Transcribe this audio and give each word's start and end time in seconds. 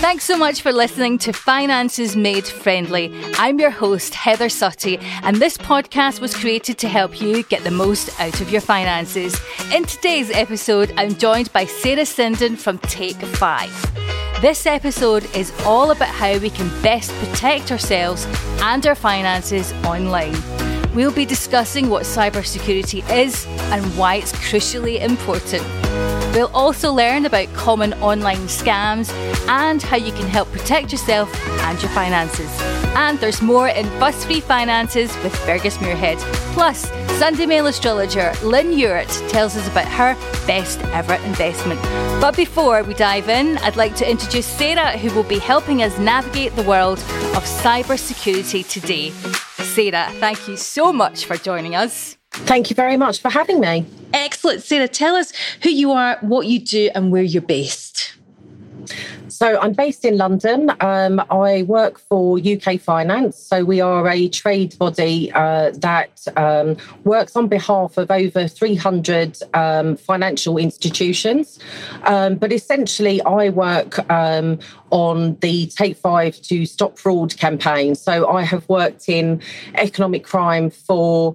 Thanks 0.00 0.24
so 0.24 0.38
much 0.38 0.62
for 0.62 0.72
listening 0.72 1.18
to 1.18 1.32
Finances 1.34 2.16
Made 2.16 2.46
Friendly. 2.46 3.12
I'm 3.34 3.60
your 3.60 3.68
host, 3.68 4.14
Heather 4.14 4.48
Suttie, 4.48 4.98
and 5.22 5.36
this 5.36 5.58
podcast 5.58 6.20
was 6.22 6.34
created 6.34 6.78
to 6.78 6.88
help 6.88 7.20
you 7.20 7.42
get 7.42 7.64
the 7.64 7.70
most 7.70 8.18
out 8.18 8.40
of 8.40 8.50
your 8.50 8.62
finances. 8.62 9.38
In 9.74 9.84
today's 9.84 10.30
episode, 10.30 10.90
I'm 10.96 11.14
joined 11.16 11.52
by 11.52 11.66
Sarah 11.66 12.04
Sinden 12.04 12.56
from 12.56 12.78
Take 12.78 13.18
5. 13.18 14.40
This 14.40 14.64
episode 14.64 15.26
is 15.36 15.52
all 15.66 15.90
about 15.90 16.08
how 16.08 16.38
we 16.38 16.48
can 16.48 16.68
best 16.82 17.12
protect 17.16 17.70
ourselves 17.70 18.26
and 18.62 18.86
our 18.86 18.94
finances 18.94 19.74
online. 19.84 20.34
We'll 20.94 21.12
be 21.12 21.26
discussing 21.26 21.90
what 21.90 22.04
cybersecurity 22.04 23.06
is 23.14 23.44
and 23.70 23.84
why 23.98 24.14
it's 24.14 24.32
crucially 24.32 25.02
important. 25.02 26.19
We'll 26.32 26.50
also 26.54 26.92
learn 26.92 27.26
about 27.26 27.52
common 27.54 27.92
online 27.94 28.46
scams 28.46 29.12
and 29.48 29.82
how 29.82 29.96
you 29.96 30.12
can 30.12 30.28
help 30.28 30.50
protect 30.52 30.92
yourself 30.92 31.28
and 31.62 31.80
your 31.82 31.90
finances. 31.90 32.48
And 32.94 33.18
there's 33.18 33.42
more 33.42 33.68
in 33.68 33.86
Fuss 33.98 34.24
Free 34.24 34.40
Finances 34.40 35.16
with 35.24 35.34
Fergus 35.34 35.78
Muirhead. 35.78 36.18
Plus, 36.54 36.88
Sunday 37.18 37.46
Mail 37.46 37.66
astrologer 37.66 38.32
Lynne 38.44 38.72
Ewart 38.72 39.08
tells 39.28 39.56
us 39.56 39.66
about 39.68 39.88
her 39.88 40.14
best 40.46 40.80
ever 40.92 41.14
investment. 41.26 41.82
But 42.20 42.36
before 42.36 42.84
we 42.84 42.94
dive 42.94 43.28
in, 43.28 43.58
I'd 43.58 43.76
like 43.76 43.96
to 43.96 44.08
introduce 44.08 44.46
Sarah, 44.46 44.96
who 44.98 45.12
will 45.14 45.24
be 45.24 45.38
helping 45.38 45.82
us 45.82 45.98
navigate 45.98 46.54
the 46.54 46.62
world 46.62 46.98
of 47.34 47.44
cybersecurity 47.44 48.68
today. 48.68 49.10
Sarah, 49.10 50.10
thank 50.20 50.46
you 50.46 50.56
so 50.56 50.92
much 50.92 51.24
for 51.24 51.36
joining 51.36 51.74
us. 51.74 52.19
Thank 52.30 52.70
you 52.70 52.76
very 52.76 52.96
much 52.96 53.20
for 53.20 53.28
having 53.28 53.60
me. 53.60 53.86
Excellent. 54.12 54.62
Sarah, 54.62 54.88
tell 54.88 55.16
us 55.16 55.32
who 55.62 55.70
you 55.70 55.92
are, 55.92 56.18
what 56.20 56.46
you 56.46 56.60
do, 56.60 56.90
and 56.94 57.12
where 57.12 57.22
you're 57.22 57.42
based. 57.42 58.14
So 59.28 59.58
I'm 59.58 59.72
based 59.72 60.04
in 60.04 60.18
London. 60.18 60.70
Um, 60.80 61.22
I 61.30 61.62
work 61.62 61.98
for 61.98 62.38
UK 62.38 62.80
Finance. 62.80 63.36
So 63.36 63.64
we 63.64 63.80
are 63.80 64.06
a 64.08 64.28
trade 64.28 64.76
body 64.78 65.32
uh, 65.32 65.70
that 65.78 66.26
um, 66.36 66.76
works 67.04 67.36
on 67.36 67.48
behalf 67.48 67.96
of 67.96 68.10
over 68.10 68.46
300 68.46 69.38
um, 69.54 69.96
financial 69.96 70.58
institutions. 70.58 71.58
Um, 72.02 72.34
but 72.36 72.52
essentially, 72.52 73.22
I 73.22 73.48
work 73.50 73.98
um, 74.10 74.58
on 74.90 75.36
the 75.36 75.68
Take 75.68 75.96
Five 75.96 76.40
to 76.42 76.66
Stop 76.66 76.98
Fraud 76.98 77.36
campaign. 77.38 77.94
So 77.94 78.28
I 78.28 78.42
have 78.42 78.68
worked 78.68 79.08
in 79.08 79.40
economic 79.74 80.24
crime 80.24 80.70
for 80.70 81.34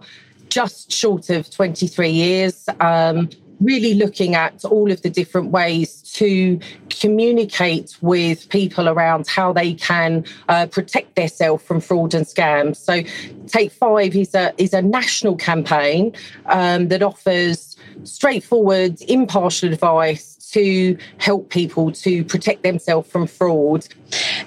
just 0.55 0.89
short 0.89 1.29
of 1.29 1.49
23 1.49 2.09
years. 2.09 2.69
Um, 2.79 3.29
really 3.59 3.93
looking 3.93 4.35
at 4.35 4.63
all 4.63 4.89
of 4.89 5.01
the 5.01 5.09
different 5.09 5.51
ways 5.51 6.01
to 6.13 6.57
communicate 6.89 7.97
with 8.01 8.47
people 8.49 8.87
around 8.87 9.27
how 9.27 9.51
they 9.51 9.73
can 9.73 10.23
uh, 10.47 10.65
protect 10.67 11.15
themselves 11.15 11.61
from 11.61 11.81
fraud 11.81 12.13
and 12.13 12.25
scams. 12.25 12.77
So, 12.77 13.01
Take 13.47 13.71
Five 13.71 14.15
is 14.15 14.33
a 14.33 14.53
is 14.57 14.73
a 14.73 14.81
national 14.81 15.35
campaign 15.35 16.13
um, 16.45 16.87
that 16.87 17.03
offers 17.03 17.75
straightforward, 18.03 19.01
impartial 19.09 19.73
advice 19.73 20.35
to 20.51 20.97
help 21.17 21.49
people 21.49 21.91
to 21.91 22.23
protect 22.23 22.63
themselves 22.63 23.09
from 23.09 23.27
fraud. 23.27 23.87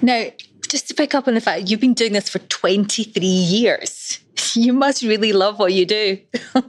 Now, 0.01 0.25
just 0.69 0.87
to 0.87 0.93
pick 0.93 1.13
up 1.13 1.27
on 1.27 1.35
the 1.35 1.41
fact 1.41 1.69
you've 1.69 1.79
been 1.79 1.93
doing 1.93 2.13
this 2.13 2.29
for 2.29 2.39
23 2.39 3.25
years, 3.25 3.98
you 4.55 4.73
must 4.73 5.03
really 5.03 5.33
love 5.33 5.59
what 5.59 5.73
you 5.73 5.85
do. 5.85 6.17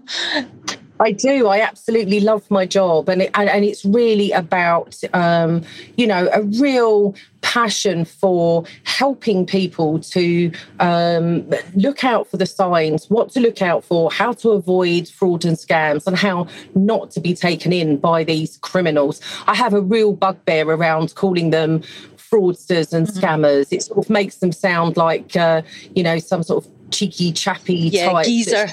I 1.01 1.13
do. 1.13 1.47
I 1.49 1.61
absolutely 1.61 2.21
love 2.21 2.49
my 2.51 2.67
job, 2.67 3.09
and 3.09 3.23
it, 3.23 3.31
and, 3.33 3.49
and 3.49 3.65
it's 3.65 3.87
really 3.87 4.33
about 4.33 5.01
um, 5.15 5.63
you 5.97 6.07
know 6.07 6.29
a 6.33 6.43
real 6.43 7.15
passion 7.41 8.05
for 8.05 8.65
helping 8.85 9.47
people 9.47 9.99
to 9.99 10.53
um, 10.79 11.51
look 11.75 12.05
out 12.05 12.29
for 12.29 12.37
the 12.37 12.45
signs, 12.45 13.09
what 13.09 13.31
to 13.31 13.41
look 13.41 13.63
out 13.63 13.83
for, 13.83 14.13
how 14.13 14.35
to 14.35 14.51
avoid 14.51 15.09
fraud 15.09 15.47
and 15.47 15.57
scams, 15.57 16.07
and 16.07 16.19
how 16.19 16.47
not 16.75 17.11
to 17.13 17.21
be 17.21 17.35
taken 17.35 17.73
in 17.73 17.97
by 17.97 18.23
these 18.23 18.59
criminals. 18.59 19.23
I 19.47 19.55
have 19.55 19.73
a 19.73 19.81
real 19.81 20.13
bugbear 20.13 20.69
around 20.69 21.15
calling 21.15 21.49
them 21.49 21.81
fraudsters 22.19 22.93
and 22.93 23.07
mm-hmm. 23.07 23.19
scammers. 23.19 23.69
It 23.73 23.85
sort 23.85 24.05
of 24.05 24.11
makes 24.11 24.37
them 24.37 24.53
sound 24.53 24.99
like 24.99 25.35
uh, 25.35 25.63
you 25.95 26.03
know 26.03 26.19
some 26.19 26.43
sort 26.43 26.67
of 26.67 26.71
cheeky 26.91 27.33
chappy 27.33 27.75
yeah, 27.75 28.11
type. 28.11 28.27
Geezer 28.27 28.67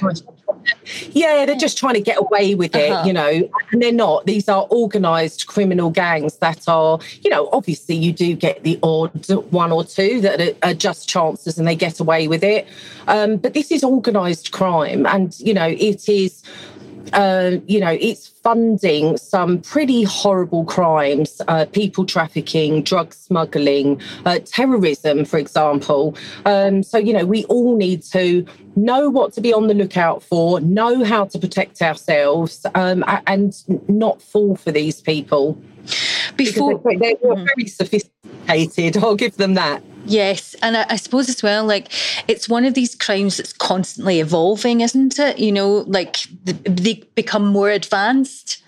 yeah, 1.12 1.46
they're 1.46 1.56
just 1.56 1.78
trying 1.78 1.94
to 1.94 2.02
get 2.02 2.20
away 2.20 2.56
with 2.56 2.76
it, 2.76 2.92
uh-huh. 2.92 3.06
you 3.06 3.14
know, 3.14 3.50
and 3.72 3.82
they're 3.82 3.92
not. 3.92 4.26
These 4.26 4.50
are 4.50 4.68
organized 4.70 5.48
criminal 5.48 5.90
gangs 5.90 6.38
that 6.38 6.68
are, 6.68 7.00
you 7.22 7.30
know, 7.30 7.50
obviously 7.52 7.96
you 7.96 8.12
do 8.12 8.36
get 8.36 8.64
the 8.64 8.80
odd 8.84 9.30
one 9.52 9.72
or 9.72 9.84
two 9.84 10.22
that 10.22 10.42
are, 10.42 10.70
are 10.70 10.74
just 10.74 11.08
chances 11.08 11.58
and 11.58 11.68
they 11.68 11.76
get 11.76 12.00
away 12.00 12.28
with 12.28 12.44
it. 12.44 12.68
Um, 13.08 13.38
but 13.38 13.54
this 13.54 13.72
is 13.72 13.84
organized 13.84 14.52
crime 14.52 15.06
and, 15.06 15.38
you 15.40 15.54
know, 15.54 15.68
it 15.68 16.08
is 16.10 16.44
uh, 17.14 17.58
you 17.68 17.80
know, 17.80 17.98
it's 18.00 18.28
funding 18.28 19.18
some 19.18 19.62
pretty 19.62 20.04
horrible 20.04 20.66
crimes, 20.66 21.42
uh, 21.48 21.66
people 21.72 22.06
trafficking, 22.06 22.84
drug 22.84 23.14
smuggling, 23.14 24.02
uh, 24.26 24.40
terrorism, 24.46 25.26
for 25.26 25.38
example. 25.38 26.16
Um, 26.46 26.84
so, 26.84 26.98
you 26.98 27.14
know, 27.14 27.26
we 27.26 27.46
all 27.46 27.76
need 27.76 28.04
to 28.04 28.46
know 28.76 29.10
what 29.10 29.34
to 29.34 29.42
be 29.42 29.54
on 29.54 29.68
the 29.68 29.74
lookout 29.74 30.24
for, 30.24 30.60
know 30.62 31.04
how 31.04 31.26
to 31.26 31.40
protect 31.40 31.82
ourselves, 31.82 32.66
um, 32.76 33.04
and 33.26 33.64
not 33.88 34.22
fall 34.22 34.56
for 34.56 34.72
these 34.72 35.02
people. 35.02 35.58
Before 36.36 36.80
they're, 36.84 36.98
they're 37.00 37.16
mm. 37.16 37.48
very 37.56 37.68
sophisticated, 37.68 38.98
I'll 39.04 39.16
give 39.16 39.38
them 39.38 39.54
that. 39.56 39.84
Yes, 40.06 40.56
and 40.62 40.78
I, 40.78 40.86
I, 40.90 40.96
suppose 40.96 41.28
as 41.28 41.44
well, 41.44 41.66
like 41.66 41.92
it's 42.30 42.48
one 42.48 42.64
of 42.64 42.74
these 42.74 42.96
crimes 42.96 43.38
that's 43.38 43.52
constantly 43.52 44.22
evolving, 44.22 44.82
isn't 44.82 45.20
it? 45.20 45.38
You 45.38 45.52
know, 45.52 45.84
like 45.88 46.18
the, 46.46 46.54
they 46.54 47.04
become 47.16 47.46
more 47.46 47.70
advanced. 47.70 48.64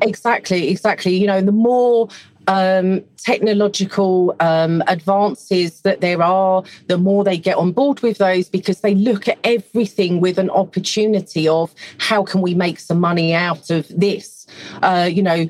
Exactly, 0.00 0.68
exactly. 0.70 1.14
You 1.16 1.26
know, 1.26 1.40
the 1.42 1.52
more 1.52 2.08
um, 2.46 3.02
technological 3.16 4.36
um, 4.40 4.82
advances 4.86 5.80
that 5.82 6.00
there 6.00 6.22
are, 6.22 6.62
the 6.88 6.98
more 6.98 7.24
they 7.24 7.38
get 7.38 7.56
on 7.56 7.72
board 7.72 8.00
with 8.00 8.18
those 8.18 8.48
because 8.48 8.80
they 8.80 8.94
look 8.94 9.28
at 9.28 9.38
everything 9.44 10.20
with 10.20 10.38
an 10.38 10.50
opportunity 10.50 11.48
of 11.48 11.74
how 11.98 12.22
can 12.22 12.40
we 12.40 12.54
make 12.54 12.78
some 12.78 13.00
money 13.00 13.34
out 13.34 13.70
of 13.70 13.88
this. 13.88 14.46
Uh, 14.82 15.08
you 15.10 15.22
know, 15.22 15.48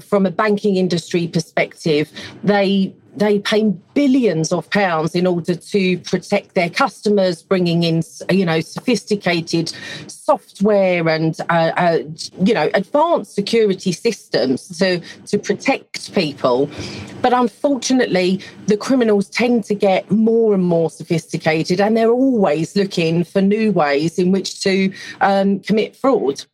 from 0.00 0.26
a 0.26 0.30
banking 0.30 0.76
industry 0.76 1.26
perspective, 1.28 2.10
they 2.42 2.94
they 3.16 3.38
pay 3.38 3.70
billions 3.94 4.52
of 4.52 4.68
pounds 4.70 5.14
in 5.14 5.26
order 5.26 5.54
to 5.54 5.98
protect 6.00 6.54
their 6.54 6.68
customers, 6.68 7.42
bringing 7.42 7.82
in, 7.82 8.02
you 8.30 8.44
know, 8.44 8.60
sophisticated 8.60 9.72
software 10.06 11.08
and, 11.08 11.40
uh, 11.48 11.72
uh, 11.76 11.98
you 12.44 12.52
know, 12.52 12.70
advanced 12.74 13.34
security 13.34 13.92
systems 13.92 14.68
to, 14.78 15.00
to 15.26 15.38
protect 15.38 16.14
people. 16.14 16.70
But 17.22 17.32
unfortunately, 17.32 18.40
the 18.66 18.76
criminals 18.76 19.30
tend 19.30 19.64
to 19.64 19.74
get 19.74 20.10
more 20.10 20.54
and 20.54 20.62
more 20.62 20.90
sophisticated 20.90 21.80
and 21.80 21.96
they're 21.96 22.10
always 22.10 22.76
looking 22.76 23.24
for 23.24 23.40
new 23.40 23.72
ways 23.72 24.18
in 24.18 24.30
which 24.30 24.60
to 24.62 24.92
um, 25.20 25.60
commit 25.60 25.96
fraud. 25.96 26.44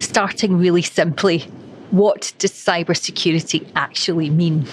Starting 0.00 0.58
really 0.58 0.82
simply, 0.82 1.40
what 1.90 2.32
does 2.38 2.52
cybersecurity 2.52 3.66
actually 3.74 4.30
mean? 4.30 4.66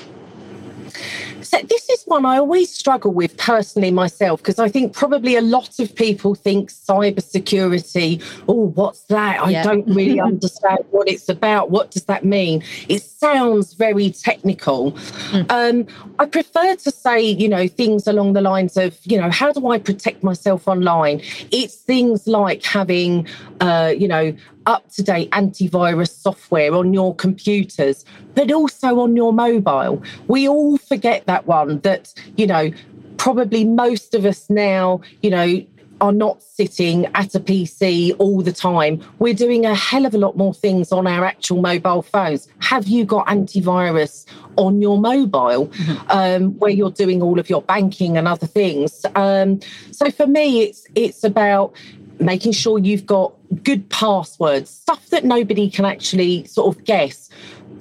So 1.43 1.57
this 1.67 1.89
is 1.89 2.03
one 2.05 2.25
I 2.25 2.37
always 2.37 2.73
struggle 2.73 3.11
with 3.13 3.35
personally 3.37 3.91
myself 3.91 4.41
because 4.41 4.59
I 4.59 4.69
think 4.69 4.93
probably 4.93 5.35
a 5.35 5.41
lot 5.41 5.79
of 5.79 5.95
people 5.95 6.35
think 6.35 6.71
cybersecurity. 6.71 8.23
Oh, 8.47 8.67
what's 8.67 9.01
that? 9.03 9.41
I 9.41 9.49
yeah. 9.49 9.63
don't 9.63 9.87
really 9.87 10.19
understand 10.31 10.79
what 10.91 11.07
it's 11.07 11.29
about. 11.29 11.71
What 11.71 11.91
does 11.91 12.05
that 12.05 12.23
mean? 12.25 12.63
It 12.87 13.03
sounds 13.03 13.73
very 13.73 14.11
technical. 14.11 14.93
Mm. 15.31 15.51
Um, 15.51 15.87
I 16.19 16.25
prefer 16.25 16.75
to 16.75 16.91
say, 16.91 17.21
you 17.21 17.47
know, 17.47 17.67
things 17.67 18.07
along 18.07 18.33
the 18.33 18.41
lines 18.41 18.77
of, 18.77 18.97
you 19.03 19.19
know, 19.19 19.29
how 19.29 19.51
do 19.51 19.67
I 19.69 19.79
protect 19.79 20.23
myself 20.23 20.67
online? 20.67 21.21
It's 21.51 21.75
things 21.75 22.27
like 22.27 22.63
having, 22.63 23.27
uh, 23.59 23.93
you 23.97 24.07
know, 24.07 24.35
up 24.65 24.89
to 24.91 25.03
date 25.03 25.29
antivirus 25.31 26.11
software 26.11 26.73
on 26.73 26.93
your 26.93 27.15
computers, 27.15 28.05
but 28.35 28.51
also 28.51 28.99
on 28.99 29.15
your 29.15 29.33
mobile. 29.33 30.01
We 30.27 30.47
all 30.47 30.77
forget 30.77 31.25
that 31.31 31.47
one 31.47 31.79
that, 31.79 32.13
you 32.35 32.45
know, 32.45 32.71
probably 33.17 33.63
most 33.63 34.13
of 34.13 34.25
us 34.25 34.49
now, 34.49 35.01
you 35.21 35.29
know, 35.29 35.47
are 36.01 36.11
not 36.11 36.41
sitting 36.41 37.05
at 37.13 37.35
a 37.35 37.39
PC 37.39 38.15
all 38.17 38.41
the 38.41 38.51
time. 38.51 39.01
We're 39.19 39.35
doing 39.35 39.65
a 39.65 39.75
hell 39.75 40.05
of 40.07 40.15
a 40.15 40.17
lot 40.17 40.35
more 40.35 40.53
things 40.53 40.91
on 40.91 41.05
our 41.05 41.23
actual 41.23 41.61
mobile 41.61 42.01
phones. 42.01 42.47
Have 42.59 42.87
you 42.87 43.05
got 43.05 43.27
antivirus 43.27 44.25
on 44.57 44.81
your 44.81 44.99
mobile 44.99 45.67
mm-hmm. 45.67 46.09
um, 46.09 46.57
where 46.59 46.71
you're 46.71 46.91
doing 46.91 47.21
all 47.21 47.39
of 47.39 47.49
your 47.49 47.61
banking 47.61 48.17
and 48.17 48.27
other 48.27 48.47
things? 48.47 49.05
Um, 49.15 49.59
so 49.91 50.09
for 50.09 50.25
me, 50.25 50.63
it's 50.63 50.87
it's 50.95 51.23
about 51.23 51.75
making 52.19 52.51
sure 52.51 52.79
you've 52.79 53.05
got 53.05 53.33
good 53.63 53.87
passwords, 53.89 54.69
stuff 54.69 55.07
that 55.09 55.23
nobody 55.23 55.69
can 55.69 55.85
actually 55.85 56.45
sort 56.45 56.75
of 56.75 56.83
guess. 56.83 57.29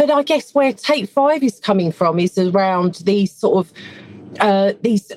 But 0.01 0.11
I 0.11 0.23
guess 0.23 0.55
where 0.55 0.73
Take 0.73 1.11
Five 1.11 1.43
is 1.43 1.61
coming 1.61 1.93
from 1.93 2.19
is 2.19 2.39
around 2.39 2.95
these 3.05 3.31
sort 3.31 3.67
of 3.67 3.73
uh, 4.41 4.73
these 4.81 5.13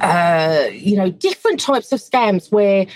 uh, 0.00 0.68
you 0.72 0.96
know 0.96 1.10
different 1.10 1.60
types 1.60 1.92
of 1.92 2.00
scams 2.00 2.50
where 2.50 2.86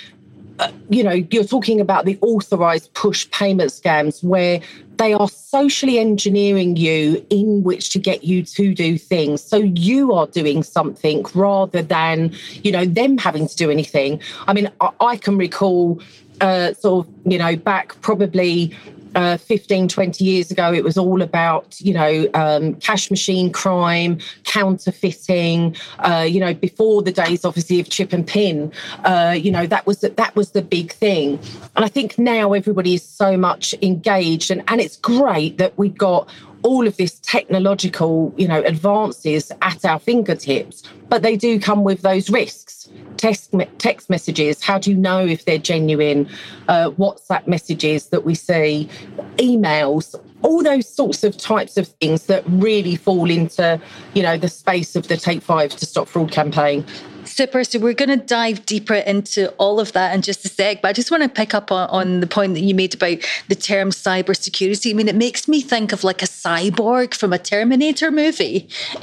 uh, 0.59 0.73
you 0.89 1.05
know, 1.05 1.13
you're 1.31 1.45
talking 1.45 1.81
about 1.81 2.07
the 2.07 2.19
authorized 2.23 2.93
push 2.95 3.31
payment 3.31 3.71
scams 3.71 4.25
where 4.25 4.61
they 4.97 5.13
are 5.13 5.29
socially 5.29 5.99
engineering 5.99 6.77
you 6.77 7.25
in 7.31 7.63
which 7.63 7.91
to 7.91 7.99
get 7.99 8.25
you 8.25 8.43
to 8.43 8.75
do 8.75 8.99
things. 8.99 9.41
So 9.43 9.59
you 9.59 10.13
are 10.15 10.27
doing 10.27 10.63
something 10.63 11.25
rather 11.35 11.83
than, 11.83 12.33
you 12.65 12.73
know, 12.73 12.87
them 12.87 13.19
having 13.19 13.47
to 13.47 13.55
do 13.55 13.71
anything. 13.71 14.21
I 14.49 14.53
mean, 14.55 14.69
I, 14.81 14.91
I 15.01 15.17
can 15.17 15.37
recall 15.37 16.01
uh, 16.41 16.73
sort 16.73 17.07
of, 17.07 17.31
you 17.31 17.39
know, 17.39 17.55
back 17.55 18.01
probably 18.01 18.77
uh, 19.15 19.37
15, 19.37 19.89
20 19.89 20.25
years 20.25 20.51
ago, 20.51 20.73
it 20.73 20.85
was 20.85 20.97
all 20.97 21.23
about, 21.23 21.81
you 21.81 21.95
know, 21.95 22.29
um, 22.35 22.75
cash 22.77 23.11
machine 23.11 23.53
crime, 23.53 24.19
counterfeiting, 24.45 25.77
uh, 26.01 26.27
you 26.29 26.41
know, 26.41 26.55
before 26.55 27.03
the 27.03 27.13
days, 27.13 27.45
obviously, 27.45 27.81
of 27.81 27.89
chip 27.89 28.13
and 28.13 28.27
pin, 28.27 28.73
uh, 29.05 29.37
you 29.39 29.51
know, 29.51 29.67
that 29.67 29.87
was, 29.87 29.99
the, 30.01 30.11
that 30.11 30.35
was 30.37 30.53
the 30.53 30.63
big 30.63 30.93
thing. 30.93 31.39
And 31.77 31.85
I 31.85 31.89
think 31.89 32.19
now 32.19 32.53
everybody 32.53 32.95
is 32.95 33.03
so 33.03 33.37
much 33.37 33.75
engaged 33.83 34.51
and, 34.51 34.63
and 34.69 34.81
it's 34.81 34.97
great 34.97 35.59
that 35.59 35.77
we've 35.77 35.97
got 35.97 36.29
all 36.63 36.87
of 36.87 36.97
this 36.97 37.21
technological, 37.21 38.33
you 38.37 38.49
know, 38.49 38.63
advances 38.63 39.53
at 39.63 39.85
our 39.85 39.99
fingertips, 39.99 40.83
but 41.09 41.23
they 41.23 41.37
do 41.37 41.61
come 41.61 41.85
with 41.85 42.03
those 42.03 42.31
risks. 42.31 42.89
Text, 43.17 43.55
text 43.79 44.09
messages, 44.09 44.63
how 44.63 44.79
do 44.79 44.91
you 44.91 44.97
know 44.97 45.25
if 45.25 45.45
they're 45.45 45.59
genuine? 45.59 46.29
Uh, 46.69 46.91
WhatsApp 46.91 47.47
messages 47.47 48.09
that 48.09 48.25
we 48.25 48.35
see, 48.35 48.89
emails, 49.37 50.15
all 50.43 50.63
those 50.63 50.89
sorts 50.89 51.25
of 51.25 51.37
types 51.37 51.77
of 51.77 51.89
things 52.01 52.27
that 52.27 52.45
really 52.47 52.97
fall 52.97 53.31
into, 53.31 53.81
you 54.15 54.23
know, 54.23 54.37
the 54.37 54.49
space 54.49 54.95
of 54.95 55.09
the 55.09 55.17
Take 55.17 55.43
Five 55.43 55.75
to 55.77 55.87
Stop 55.87 56.09
Fraud 56.09 56.31
campaign. 56.31 56.85
Super. 57.25 57.63
So 57.65 57.79
we're 57.79 57.95
going 57.95 58.09
to 58.09 58.25
dive 58.25 58.65
deeper 58.65 58.95
into 58.95 59.51
all 59.53 59.81
of 59.81 59.93
that 59.93 60.15
in 60.15 60.23
just 60.23 60.45
a 60.45 60.49
sec. 60.49 60.81
But 60.81 60.89
I 60.89 60.93
just 60.93 61.11
want 61.11 61.23
to 61.23 61.29
pick 61.29 61.55
up 61.55 61.71
on, 61.71 61.89
on 61.91 62.21
the 62.21 62.27
point 62.27 62.55
that 62.55 62.61
you 62.61 62.75
made 62.75 62.95
about 62.95 63.19
the 63.49 63.55
term 63.55 63.91
cybersecurity. 63.91 64.91
I 64.91 64.95
mean, 64.95 65.09
it 65.09 65.15
makes 65.15 65.47
me 65.47 65.61
think 65.61 65.93
of 65.93 66.05
like 66.05 66.23
a 66.23 66.27
cyborg 66.27 67.15
from 67.15 67.33
a 67.33 67.39
Terminator 67.39 68.11
movie. 68.11 68.69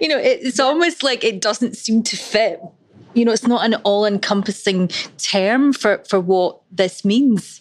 you 0.00 0.08
know, 0.08 0.18
it's 0.18 0.58
almost 0.58 1.02
like 1.02 1.24
it 1.24 1.40
doesn't 1.40 1.76
seem 1.76 2.02
to 2.04 2.16
fit. 2.16 2.60
You 3.14 3.24
know, 3.24 3.32
it's 3.32 3.46
not 3.46 3.64
an 3.64 3.74
all-encompassing 3.76 4.88
term 5.18 5.72
for 5.72 6.02
for 6.08 6.20
what 6.20 6.60
this 6.70 7.04
means 7.04 7.60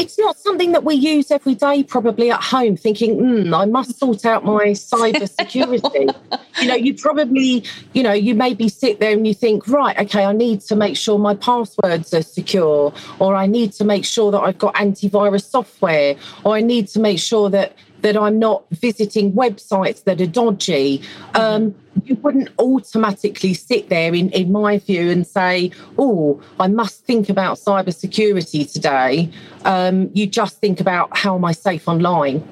it's 0.00 0.18
not 0.18 0.38
something 0.38 0.72
that 0.72 0.82
we 0.82 0.94
use 0.94 1.30
every 1.30 1.54
day, 1.54 1.82
probably 1.82 2.30
at 2.30 2.40
home, 2.40 2.74
thinking, 2.74 3.18
mm, 3.18 3.56
I 3.56 3.66
must 3.66 3.98
sort 3.98 4.24
out 4.24 4.44
my 4.44 4.68
cyber 4.68 5.28
security. 5.28 6.08
you 6.60 6.68
know, 6.68 6.74
you 6.74 6.94
probably, 6.94 7.64
you 7.92 8.02
know, 8.02 8.12
you 8.12 8.34
maybe 8.34 8.70
sit 8.70 8.98
there 8.98 9.12
and 9.12 9.26
you 9.26 9.34
think, 9.34 9.68
right, 9.68 9.98
okay, 9.98 10.24
I 10.24 10.32
need 10.32 10.62
to 10.62 10.74
make 10.74 10.96
sure 10.96 11.18
my 11.18 11.34
passwords 11.34 12.14
are 12.14 12.22
secure, 12.22 12.94
or 13.18 13.34
I 13.34 13.46
need 13.46 13.72
to 13.74 13.84
make 13.84 14.06
sure 14.06 14.32
that 14.32 14.40
I've 14.40 14.58
got 14.58 14.74
antivirus 14.74 15.44
software, 15.44 16.16
or 16.44 16.56
I 16.56 16.62
need 16.62 16.88
to 16.88 17.00
make 17.00 17.18
sure 17.18 17.50
that 17.50 17.74
that 18.02 18.16
I'm 18.16 18.38
not 18.38 18.64
visiting 18.70 19.32
websites 19.32 20.04
that 20.04 20.20
are 20.20 20.26
dodgy. 20.26 21.02
Um, 21.34 21.74
you 22.04 22.14
wouldn't 22.16 22.48
automatically 22.58 23.54
sit 23.54 23.88
there, 23.88 24.14
in, 24.14 24.30
in 24.30 24.52
my 24.52 24.78
view, 24.78 25.10
and 25.10 25.26
say, 25.26 25.70
oh, 25.98 26.40
I 26.58 26.68
must 26.68 27.04
think 27.04 27.28
about 27.28 27.58
cybersecurity 27.58 28.70
today. 28.72 29.30
Um, 29.64 30.10
you 30.14 30.26
just 30.26 30.60
think 30.60 30.80
about 30.80 31.16
how 31.16 31.34
am 31.36 31.44
I 31.44 31.52
safe 31.52 31.88
online? 31.88 32.46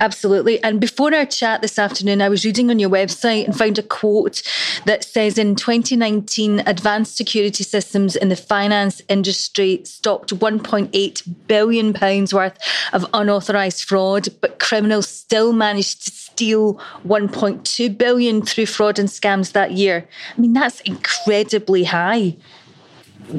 Absolutely. 0.00 0.62
And 0.62 0.80
before 0.80 1.14
our 1.14 1.24
chat 1.24 1.62
this 1.62 1.78
afternoon, 1.78 2.20
I 2.20 2.28
was 2.28 2.44
reading 2.44 2.70
on 2.70 2.78
your 2.78 2.90
website 2.90 3.44
and 3.44 3.56
found 3.56 3.78
a 3.78 3.82
quote 3.82 4.42
that 4.86 5.04
says 5.04 5.38
in 5.38 5.54
2019, 5.54 6.62
advanced 6.66 7.16
security 7.16 7.62
systems 7.62 8.16
in 8.16 8.28
the 8.28 8.36
finance 8.36 9.02
industry 9.08 9.82
stopped 9.84 10.34
1.8 10.34 11.46
billion 11.46 11.92
pounds 11.92 12.34
worth 12.34 12.58
of 12.92 13.06
unauthorized 13.14 13.84
fraud, 13.84 14.28
but 14.40 14.58
criminals 14.58 15.08
still 15.08 15.52
managed 15.52 16.04
to 16.04 16.10
steal 16.10 16.74
1.2 17.06 17.96
billion 17.96 18.42
through 18.42 18.66
fraud 18.66 18.98
and 18.98 19.08
scams 19.08 19.52
that 19.52 19.72
year. 19.72 20.08
I 20.36 20.40
mean, 20.40 20.52
that's 20.52 20.80
incredibly 20.80 21.84
high 21.84 22.36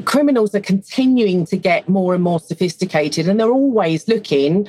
criminals 0.04 0.52
are 0.52 0.60
continuing 0.60 1.46
to 1.46 1.56
get 1.56 1.88
more 1.88 2.12
and 2.12 2.22
more 2.22 2.40
sophisticated 2.40 3.28
and 3.28 3.38
they're 3.38 3.52
always 3.52 4.08
looking 4.08 4.66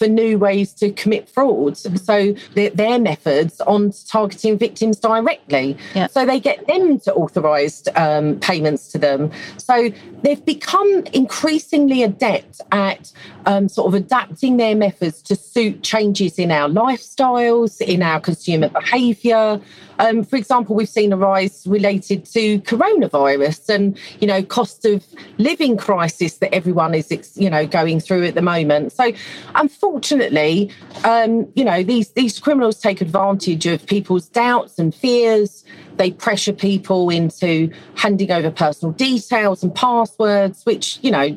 for 0.00 0.08
new 0.08 0.38
ways 0.38 0.72
to 0.72 0.90
commit 0.92 1.28
fraud. 1.28 1.76
So 1.76 2.34
their, 2.54 2.70
their 2.70 2.98
methods 2.98 3.60
on 3.60 3.92
targeting 4.08 4.56
victims 4.56 4.98
directly. 4.98 5.76
Yeah. 5.94 6.06
So 6.06 6.24
they 6.24 6.40
get 6.40 6.66
them 6.66 6.98
to 7.00 7.12
authorised 7.12 7.90
um, 7.96 8.40
payments 8.40 8.88
to 8.92 8.98
them. 8.98 9.30
So 9.58 9.90
they've 10.22 10.42
become 10.42 11.04
increasingly 11.12 12.02
adept 12.02 12.62
at 12.72 13.12
um, 13.44 13.68
sort 13.68 13.88
of 13.88 13.94
adapting 13.94 14.56
their 14.56 14.74
methods 14.74 15.20
to 15.24 15.36
suit 15.36 15.82
changes 15.82 16.38
in 16.38 16.50
our 16.50 16.70
lifestyles, 16.70 17.82
in 17.82 18.02
our 18.02 18.20
consumer 18.20 18.70
behaviour. 18.70 19.60
Um, 20.00 20.24
for 20.24 20.36
example, 20.36 20.74
we've 20.74 20.88
seen 20.88 21.12
a 21.12 21.16
rise 21.16 21.66
related 21.66 22.24
to 22.26 22.58
coronavirus 22.60 23.68
and 23.68 23.98
you 24.20 24.26
know 24.26 24.42
cost 24.42 24.86
of 24.86 25.04
living 25.36 25.76
crisis 25.76 26.38
that 26.38 26.52
everyone 26.54 26.94
is 26.94 27.10
you 27.36 27.50
know 27.50 27.66
going 27.66 28.00
through 28.00 28.24
at 28.24 28.34
the 28.34 28.42
moment. 28.42 28.92
So, 28.92 29.12
unfortunately, 29.54 30.72
um, 31.04 31.46
you 31.54 31.64
know 31.64 31.82
these 31.82 32.08
these 32.12 32.38
criminals 32.38 32.80
take 32.80 33.02
advantage 33.02 33.66
of 33.66 33.86
people's 33.86 34.26
doubts 34.26 34.78
and 34.78 34.94
fears. 34.94 35.64
They 35.96 36.12
pressure 36.12 36.54
people 36.54 37.10
into 37.10 37.70
handing 37.94 38.30
over 38.32 38.50
personal 38.50 38.92
details 38.92 39.62
and 39.62 39.74
passwords, 39.74 40.64
which 40.64 40.98
you 41.02 41.10
know 41.10 41.36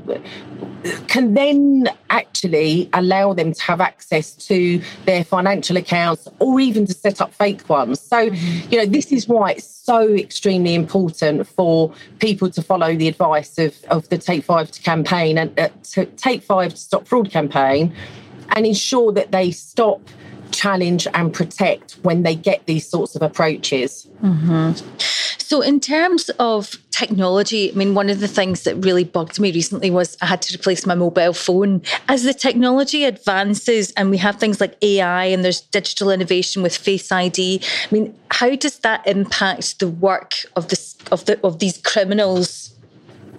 can 1.08 1.34
then 1.34 1.90
actually 2.10 2.90
allow 2.94 3.34
them 3.34 3.54
to 3.54 3.62
have 3.64 3.82
access 3.82 4.34
to 4.48 4.82
their 5.06 5.24
financial 5.24 5.78
accounts 5.78 6.28
or 6.40 6.60
even 6.60 6.86
to 6.86 6.94
set 6.94 7.22
up 7.22 7.34
fake 7.34 7.68
ones. 7.70 8.00
So, 8.00 8.30
mm-hmm. 8.30 8.53
You 8.70 8.78
know, 8.78 8.86
this 8.86 9.12
is 9.12 9.28
why 9.28 9.52
it's 9.52 9.68
so 9.68 10.14
extremely 10.14 10.76
important 10.76 11.48
for 11.48 11.94
people 12.20 12.50
to 12.52 12.62
follow 12.62 12.96
the 12.96 13.08
advice 13.08 13.58
of, 13.58 13.76
of 13.86 14.08
the 14.10 14.18
Take 14.18 14.44
Five 14.44 14.72
to 14.72 14.82
campaign 14.82 15.38
and 15.38 15.58
uh, 15.60 15.70
to 15.92 16.06
Take 16.06 16.44
Five 16.44 16.72
to 16.72 16.78
Stop 16.78 17.08
Fraud 17.08 17.30
campaign 17.30 17.94
and 18.50 18.66
ensure 18.66 19.12
that 19.12 19.32
they 19.32 19.52
stop 19.52 20.02
challenge 20.54 21.08
and 21.14 21.34
protect 21.34 21.94
when 22.04 22.24
they 22.24 22.36
get 22.36 22.66
these 22.66 22.88
sorts 22.88 23.16
of 23.16 23.22
approaches. 23.22 24.08
Mm-hmm. 24.24 24.72
So, 25.38 25.62
in 25.62 25.80
terms 25.80 26.30
of 26.40 26.78
technology, 26.92 27.72
I 27.72 27.76
mean, 27.76 27.96
one 27.96 28.10
of 28.10 28.20
the 28.20 28.28
things 28.28 28.64
that 28.64 28.76
really 28.76 29.04
bugged 29.04 29.40
me 29.40 29.52
recently 29.52 29.92
was 29.92 30.18
I 30.22 30.28
had 30.28 30.42
to 30.44 30.58
replace 30.58 30.86
my 30.86 30.96
mobile 30.96 31.34
phone. 31.34 31.82
As 32.08 32.24
the 32.24 32.34
technology 32.34 33.04
advances 33.04 33.92
and 33.98 34.10
we 34.10 34.18
have 34.18 34.38
things 34.38 34.62
like 34.62 34.78
AI 34.82 35.26
and 35.26 35.44
there's 35.44 35.62
digital 35.62 36.12
innovation 36.12 36.64
with 36.64 36.76
Face 36.76 37.12
ID, 37.12 37.62
I 37.64 37.94
mean, 37.94 38.16
how 38.32 38.56
does 38.56 38.80
that 38.80 39.06
impact 39.06 39.80
the 39.80 39.90
work 39.90 40.34
of 40.56 40.70
this 40.70 40.96
of 41.12 41.26
the 41.26 41.40
of 41.46 41.60
these 41.60 41.78
criminals 41.80 42.63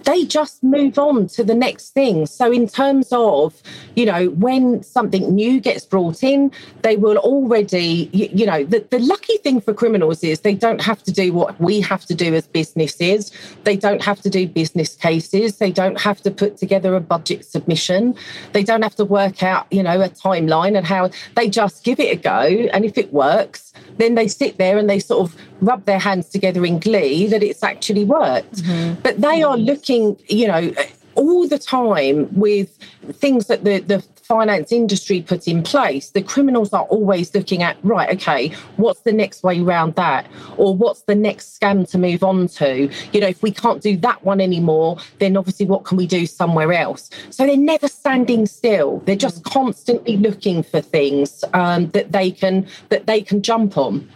they 0.05 0.23
just 0.23 0.63
move 0.63 0.97
on 0.97 1.27
to 1.27 1.43
the 1.43 1.55
next 1.55 1.89
thing. 1.89 2.25
So, 2.25 2.51
in 2.51 2.67
terms 2.67 3.09
of, 3.11 3.61
you 3.95 4.05
know, 4.05 4.29
when 4.29 4.83
something 4.83 5.33
new 5.33 5.59
gets 5.59 5.85
brought 5.85 6.23
in, 6.23 6.51
they 6.83 6.95
will 6.95 7.17
already, 7.17 8.09
you, 8.13 8.29
you 8.31 8.45
know, 8.45 8.63
the, 8.63 8.85
the 8.89 8.99
lucky 8.99 9.37
thing 9.37 9.59
for 9.59 9.73
criminals 9.73 10.23
is 10.23 10.41
they 10.41 10.53
don't 10.53 10.81
have 10.81 11.03
to 11.03 11.11
do 11.11 11.33
what 11.33 11.59
we 11.59 11.81
have 11.81 12.05
to 12.05 12.15
do 12.15 12.33
as 12.33 12.47
businesses. 12.47 13.31
They 13.63 13.75
don't 13.75 14.03
have 14.03 14.21
to 14.21 14.29
do 14.29 14.47
business 14.47 14.95
cases. 14.95 15.57
They 15.57 15.71
don't 15.71 15.99
have 15.99 16.21
to 16.21 16.31
put 16.31 16.57
together 16.57 16.95
a 16.95 17.01
budget 17.01 17.45
submission. 17.45 18.15
They 18.53 18.63
don't 18.63 18.83
have 18.83 18.95
to 18.95 19.05
work 19.05 19.43
out, 19.43 19.67
you 19.71 19.83
know, 19.83 20.01
a 20.01 20.09
timeline 20.09 20.77
and 20.77 20.85
how 20.85 21.09
they 21.35 21.49
just 21.49 21.83
give 21.83 21.99
it 21.99 22.11
a 22.17 22.21
go. 22.21 22.41
And 22.73 22.85
if 22.85 22.97
it 22.97 23.11
works, 23.11 23.73
then 23.97 24.15
they 24.15 24.27
sit 24.27 24.57
there 24.57 24.77
and 24.77 24.89
they 24.89 24.99
sort 24.99 25.29
of 25.29 25.35
rub 25.61 25.85
their 25.85 25.99
hands 25.99 26.29
together 26.29 26.65
in 26.65 26.79
glee 26.79 27.27
that 27.27 27.41
it's 27.41 27.63
actually 27.63 28.05
worked. 28.05 28.55
Mm-hmm. 28.55 29.01
But 29.01 29.21
they 29.21 29.41
are 29.41 29.57
looking, 29.57 29.94
you 30.27 30.47
know, 30.47 30.73
all 31.15 31.47
the 31.47 31.59
time 31.59 32.27
with 32.37 32.77
things 33.13 33.47
that 33.47 33.63
the, 33.63 33.79
the 33.79 34.01
finance 34.21 34.71
industry 34.71 35.21
put 35.21 35.47
in 35.47 35.63
place, 35.63 36.09
the 36.11 36.21
criminals 36.21 36.73
are 36.73 36.83
always 36.83 37.33
looking 37.33 37.63
at, 37.63 37.77
right, 37.83 38.09
okay, 38.15 38.49
what's 38.77 39.01
the 39.01 39.11
next 39.11 39.43
way 39.43 39.61
around 39.61 39.95
that? 39.95 40.27
Or 40.57 40.75
what's 40.75 41.01
the 41.03 41.15
next 41.15 41.59
scam 41.59 41.89
to 41.91 41.97
move 41.97 42.23
on 42.23 42.47
to? 42.59 42.89
You 43.13 43.21
know, 43.21 43.27
if 43.27 43.41
we 43.41 43.51
can't 43.51 43.81
do 43.81 43.95
that 43.97 44.23
one 44.23 44.41
anymore, 44.41 44.97
then 45.19 45.37
obviously 45.37 45.65
what 45.65 45.85
can 45.85 45.97
we 45.97 46.07
do 46.07 46.25
somewhere 46.25 46.73
else? 46.73 47.09
So 47.29 47.45
they're 47.45 47.55
never 47.57 47.87
standing 47.87 48.45
still. 48.45 48.99
They're 49.05 49.15
just 49.15 49.43
constantly 49.43 50.17
looking 50.17 50.63
for 50.63 50.81
things 50.81 51.43
um, 51.53 51.89
that 51.91 52.11
they 52.11 52.31
can 52.31 52.67
that 52.89 53.05
they 53.05 53.21
can 53.21 53.41
jump 53.41 53.77
on. 53.77 54.09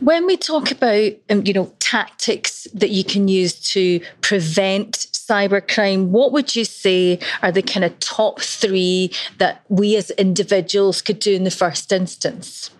When 0.00 0.26
we 0.26 0.36
talk 0.36 0.70
about, 0.70 1.12
um, 1.30 1.42
you 1.44 1.52
know, 1.52 1.72
tactics 1.78 2.66
that 2.74 2.90
you 2.90 3.04
can 3.04 3.28
use 3.28 3.54
to 3.72 4.00
prevent 4.20 5.06
cybercrime, 5.12 6.08
what 6.08 6.32
would 6.32 6.56
you 6.56 6.64
say 6.64 7.18
are 7.42 7.52
the 7.52 7.62
kind 7.62 7.84
of 7.84 7.98
top 8.00 8.40
three 8.40 9.10
that 9.38 9.62
we 9.68 9.96
as 9.96 10.10
individuals 10.12 11.00
could 11.00 11.18
do 11.18 11.32
in 11.32 11.44
the 11.44 11.50
first 11.50 11.92
instance? 11.92 12.70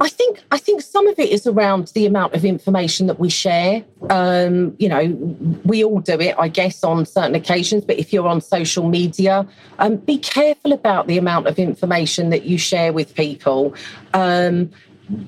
I 0.00 0.08
think 0.08 0.42
I 0.52 0.58
think 0.58 0.82
some 0.82 1.08
of 1.08 1.18
it 1.18 1.28
is 1.30 1.46
around 1.46 1.88
the 1.88 2.06
amount 2.06 2.34
of 2.34 2.44
information 2.44 3.08
that 3.08 3.18
we 3.18 3.28
share. 3.28 3.84
Um, 4.10 4.76
you 4.78 4.88
know, 4.88 5.06
we 5.64 5.84
all 5.84 5.98
do 5.98 6.20
it, 6.20 6.36
I 6.38 6.46
guess, 6.48 6.84
on 6.84 7.04
certain 7.04 7.34
occasions. 7.34 7.84
But 7.84 7.98
if 7.98 8.12
you're 8.12 8.28
on 8.28 8.40
social 8.40 8.88
media, 8.88 9.46
um, 9.80 9.96
be 9.96 10.18
careful 10.18 10.72
about 10.72 11.08
the 11.08 11.18
amount 11.18 11.48
of 11.48 11.58
information 11.58 12.30
that 12.30 12.44
you 12.44 12.58
share 12.58 12.92
with 12.92 13.14
people. 13.14 13.74
Um, 14.14 14.70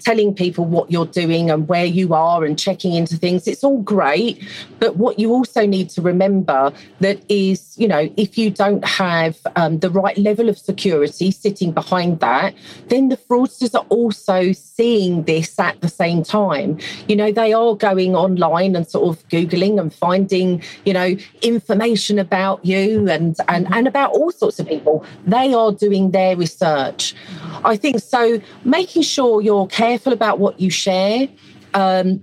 telling 0.00 0.34
people 0.34 0.64
what 0.64 0.90
you're 0.90 1.06
doing 1.06 1.50
and 1.50 1.68
where 1.68 1.84
you 1.84 2.14
are 2.14 2.44
and 2.44 2.58
checking 2.58 2.94
into 2.94 3.16
things. 3.16 3.46
It's 3.46 3.64
all 3.64 3.80
great 3.82 4.42
but 4.78 4.96
what 4.96 5.18
you 5.18 5.30
also 5.30 5.66
need 5.66 5.90
to 5.90 6.02
remember 6.02 6.72
that 7.00 7.22
is 7.28 7.78
you 7.78 7.86
know 7.86 8.10
if 8.16 8.36
you 8.36 8.50
don't 8.50 8.84
have 8.84 9.38
um, 9.56 9.78
the 9.78 9.90
right 9.90 10.16
level 10.18 10.48
of 10.48 10.58
security 10.58 11.30
sitting 11.30 11.70
behind 11.70 12.20
that 12.20 12.54
then 12.88 13.08
the 13.08 13.16
fraudsters 13.16 13.74
are 13.74 13.86
also 13.90 14.52
seeing 14.52 15.24
this 15.24 15.58
at 15.58 15.80
the 15.80 15.88
same 15.88 16.22
time. 16.22 16.78
You 17.08 17.16
know 17.16 17.30
they 17.30 17.52
are 17.52 17.74
going 17.76 18.16
online 18.16 18.74
and 18.74 18.86
sort 18.86 19.16
of 19.16 19.28
googling 19.28 19.78
and 19.78 19.92
finding 19.92 20.62
you 20.84 20.92
know 20.92 21.16
information 21.42 22.18
about 22.18 22.64
you 22.64 23.08
and 23.08 23.36
and, 23.48 23.72
and 23.72 23.86
about 23.86 24.12
all 24.12 24.32
sorts 24.32 24.58
of 24.58 24.66
people. 24.66 25.04
They 25.26 25.52
are 25.52 25.72
doing 25.72 26.10
their 26.12 26.36
research 26.36 27.14
i 27.64 27.76
think 27.76 28.00
so 28.00 28.40
making 28.64 29.02
sure 29.02 29.40
you're 29.40 29.66
careful 29.66 30.12
about 30.12 30.38
what 30.38 30.60
you 30.60 30.70
share. 30.70 31.28
Um, 31.74 32.22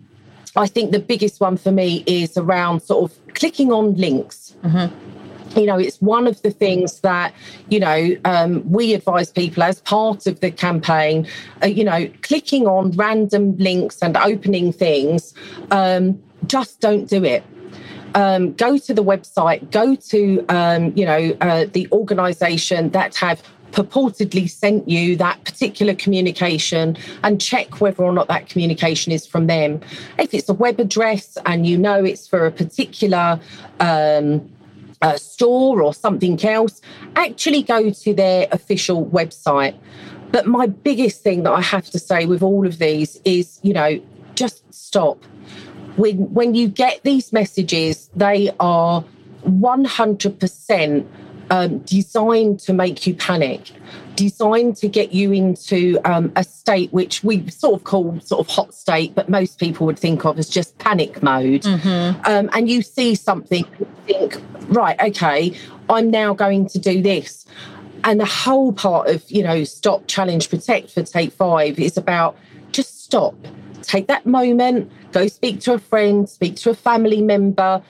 I 0.56 0.68
think 0.68 0.92
the 0.92 1.00
biggest 1.00 1.40
one 1.40 1.56
for 1.56 1.72
me 1.72 2.04
is 2.08 2.38
around 2.38 2.82
sort 2.82 3.12
of 3.12 3.34
clicking 3.34 3.72
on 3.72 3.96
links. 3.96 4.56
Mm-hmm 4.64 5.14
you 5.56 5.66
know 5.66 5.80
it's 5.80 6.00
one 6.02 6.28
of 6.28 6.42
the 6.42 6.52
things 6.52 7.00
that 7.00 7.34
you 7.70 7.80
know 7.80 8.16
um, 8.26 8.70
we 8.70 8.94
advise 8.94 9.32
people 9.32 9.64
as 9.64 9.80
part 9.82 10.28
of 10.28 10.40
the 10.42 10.52
campaign 10.52 11.26
uh, 11.64 11.68
you 11.68 11.86
know 11.86 12.08
clicking 12.22 12.68
on 12.68 12.92
random 12.92 13.56
links 13.58 14.00
and 14.02 14.18
opening 14.18 14.74
things 14.74 15.34
um, 15.72 16.22
just 16.46 16.82
don't 16.82 17.10
do 17.10 17.24
it 17.24 17.44
um, 18.14 18.54
go 18.54 18.78
to 18.78 18.94
the 18.94 19.04
website 19.04 19.72
go 19.72 19.96
to 19.96 20.46
um, 20.50 20.92
you 20.98 21.06
know 21.06 21.36
uh, 21.42 21.66
the 21.72 21.88
organization 21.94 22.90
that 22.90 23.16
have 23.16 23.42
purportedly 23.72 24.50
sent 24.50 24.88
you 24.88 25.16
that 25.18 25.44
particular 25.44 25.94
communication 25.94 26.98
and 27.24 27.40
check 27.40 27.82
whether 27.82 28.04
or 28.04 28.12
not 28.12 28.28
that 28.28 28.50
communication 28.50 29.12
is 29.12 29.26
from 29.26 29.48
them. 29.48 29.82
If 30.18 30.34
it's 30.34 30.50
a 30.50 30.54
web 30.54 30.80
address 30.80 31.38
and 31.46 31.66
you 31.68 31.78
know 31.78 32.04
it's 32.04 32.28
for 32.28 32.46
a 32.46 32.52
particular 32.52 33.40
um, 33.80 34.50
store 35.16 35.82
or 35.82 35.94
something 35.94 36.44
else, 36.44 36.82
actually 37.16 37.64
go 37.64 37.90
to 37.90 38.14
their 38.14 38.48
official 38.52 39.06
website. 39.06 39.78
But 40.32 40.46
my 40.46 40.68
biggest 40.68 41.24
thing 41.24 41.44
that 41.44 41.52
I 41.52 41.62
have 41.62 41.90
to 41.92 42.00
say 42.00 42.26
with 42.26 42.44
all 42.44 42.68
of 42.68 42.80
these 42.80 43.20
is, 43.24 43.60
you 43.64 43.74
know, 43.74 44.02
just 44.36 44.62
stop. 44.74 45.24
When 45.96 46.32
when 46.34 46.54
you 46.54 46.68
get 46.68 47.02
these 47.04 47.34
messages, 47.34 48.10
they 48.16 48.52
are 48.60 49.04
100% 49.46 51.06
um, 51.50 51.80
designed 51.80 52.60
to 52.62 52.74
make 52.74 53.08
you 53.08 53.16
panic, 53.16 53.72
designed 54.16 54.76
to 54.78 54.88
get 54.88 55.14
you 55.14 55.32
into 55.32 56.00
um, 56.06 56.32
a 56.36 56.44
state 56.44 56.92
which 56.92 57.24
we 57.24 57.50
sort 57.50 57.76
of 57.76 57.84
call 57.84 58.20
sort 58.20 58.40
of 58.40 58.54
hot 58.54 58.74
state, 58.74 59.16
but 59.16 59.30
most 59.30 59.60
people 59.60 59.86
would 59.86 60.00
think 60.00 60.26
of 60.26 60.38
as 60.38 60.50
just 60.50 60.78
panic 60.78 61.24
mode. 61.24 61.62
Mm-hmm. 61.62 62.22
Um, 62.26 62.50
and 62.54 62.70
you 62.70 62.82
see 62.82 63.16
something, 63.16 63.66
you 63.80 63.88
think, 64.06 64.42
right, 64.70 65.00
okay, 65.02 65.58
I'm 65.90 66.12
now 66.12 66.34
going 66.34 66.68
to 66.70 66.80
do 66.80 67.02
this. 67.02 67.46
And 68.04 68.20
the 68.20 68.26
whole 68.26 68.74
part 68.74 69.10
of, 69.10 69.24
you 69.30 69.44
know, 69.44 69.64
stop, 69.64 70.08
challenge, 70.08 70.50
protect 70.50 70.92
for 70.92 71.04
Take 71.04 71.32
Five 71.34 71.80
is 71.80 71.98
about 71.98 72.38
just 72.72 73.04
stop, 73.04 73.36
take 73.82 74.08
that 74.08 74.26
moment, 74.26 74.92
go 75.12 75.28
speak 75.28 75.62
to 75.62 75.74
a 75.74 75.80
friend, 75.80 76.30
speak 76.30 76.58
to 76.58 76.70
a 76.70 76.76
family 76.76 77.22
member, 77.22 77.82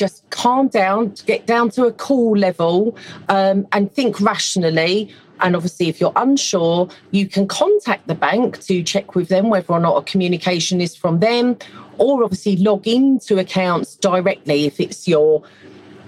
just 0.00 0.28
calm 0.30 0.66
down, 0.68 1.14
get 1.26 1.46
down 1.46 1.68
to 1.68 1.84
a 1.84 1.92
cool 1.92 2.36
level, 2.36 2.96
um, 3.28 3.68
and 3.72 3.92
think 3.92 4.18
rationally. 4.18 5.14
And 5.40 5.54
obviously, 5.54 5.88
if 5.88 6.00
you're 6.00 6.12
unsure, 6.16 6.88
you 7.10 7.28
can 7.28 7.46
contact 7.46 8.06
the 8.06 8.14
bank 8.14 8.60
to 8.62 8.82
check 8.82 9.14
with 9.14 9.28
them 9.28 9.50
whether 9.50 9.72
or 9.72 9.78
not 9.78 9.96
a 9.98 10.02
communication 10.02 10.80
is 10.80 10.96
from 10.96 11.20
them, 11.20 11.58
or 11.98 12.24
obviously 12.24 12.56
log 12.56 12.88
into 12.88 13.38
accounts 13.38 13.96
directly 13.96 14.64
if 14.64 14.80
it's 14.80 15.06
your 15.06 15.42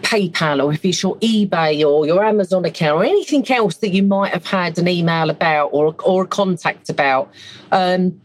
PayPal 0.00 0.64
or 0.64 0.72
if 0.72 0.84
it's 0.84 1.02
your 1.02 1.16
eBay 1.18 1.86
or 1.86 2.06
your 2.06 2.24
Amazon 2.24 2.64
account 2.64 2.96
or 2.96 3.04
anything 3.04 3.48
else 3.50 3.76
that 3.76 3.90
you 3.90 4.02
might 4.02 4.32
have 4.32 4.46
had 4.46 4.78
an 4.78 4.88
email 4.88 5.28
about 5.30 5.68
or, 5.68 5.94
or 6.02 6.24
a 6.24 6.26
contact 6.26 6.88
about. 6.88 7.30
Um, 7.70 8.20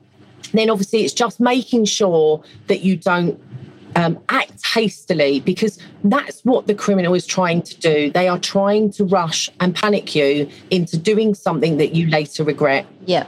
then 0.54 0.70
obviously 0.70 1.04
it's 1.04 1.14
just 1.14 1.40
making 1.40 1.86
sure 1.86 2.42
that 2.68 2.82
you 2.82 2.96
don't 2.96 3.40
um, 3.98 4.20
act 4.30 4.64
hastily 4.66 5.40
because 5.40 5.80
that's 6.04 6.42
what 6.46 6.68
the 6.68 6.76
criminal 6.76 7.16
is 7.16 7.26
trying 7.26 7.64
to 7.64 7.76
do. 7.80 8.12
They 8.12 8.28
are 8.28 8.38
trying 8.38 8.92
to 8.92 9.04
rush 9.06 9.50
and 9.60 9.76
panic 9.76 10.16
you 10.16 10.48
into 10.70 10.98
doing 10.98 11.34
something 11.34 11.78
that 11.78 11.96
you 11.96 12.08
later 12.08 12.44
regret. 12.44 12.86
Yeah. 13.08 13.26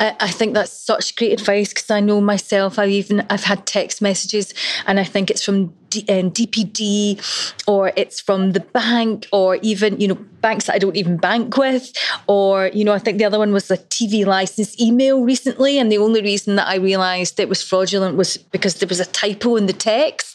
I 0.00 0.30
think 0.30 0.54
that's 0.54 0.72
such 0.72 1.14
great 1.16 1.32
advice 1.32 1.68
because 1.68 1.90
I 1.90 2.00
know 2.00 2.20
myself. 2.20 2.78
I 2.78 2.86
even 2.86 3.24
I've 3.30 3.44
had 3.44 3.66
text 3.66 4.00
messages, 4.02 4.52
and 4.86 4.98
I 4.98 5.04
think 5.04 5.30
it's 5.30 5.44
from 5.44 5.72
D, 5.90 6.04
um, 6.08 6.30
DPD, 6.30 7.20
or 7.68 7.92
it's 7.94 8.20
from 8.20 8.52
the 8.52 8.60
bank, 8.60 9.28
or 9.32 9.56
even 9.56 10.00
you 10.00 10.08
know 10.08 10.14
banks 10.40 10.66
that 10.66 10.74
I 10.74 10.78
don't 10.78 10.96
even 10.96 11.18
bank 11.18 11.56
with, 11.56 11.92
or 12.26 12.70
you 12.72 12.84
know 12.84 12.92
I 12.92 12.98
think 12.98 13.18
the 13.18 13.24
other 13.24 13.38
one 13.38 13.52
was 13.52 13.70
a 13.70 13.76
TV 13.76 14.24
license 14.26 14.80
email 14.80 15.22
recently, 15.22 15.78
and 15.78 15.92
the 15.92 15.98
only 15.98 16.22
reason 16.22 16.56
that 16.56 16.66
I 16.66 16.76
realised 16.76 17.38
it 17.38 17.48
was 17.48 17.62
fraudulent 17.62 18.16
was 18.16 18.38
because 18.38 18.76
there 18.76 18.88
was 18.88 18.98
a 18.98 19.06
typo 19.06 19.56
in 19.56 19.66
the 19.66 19.72
text. 19.72 20.31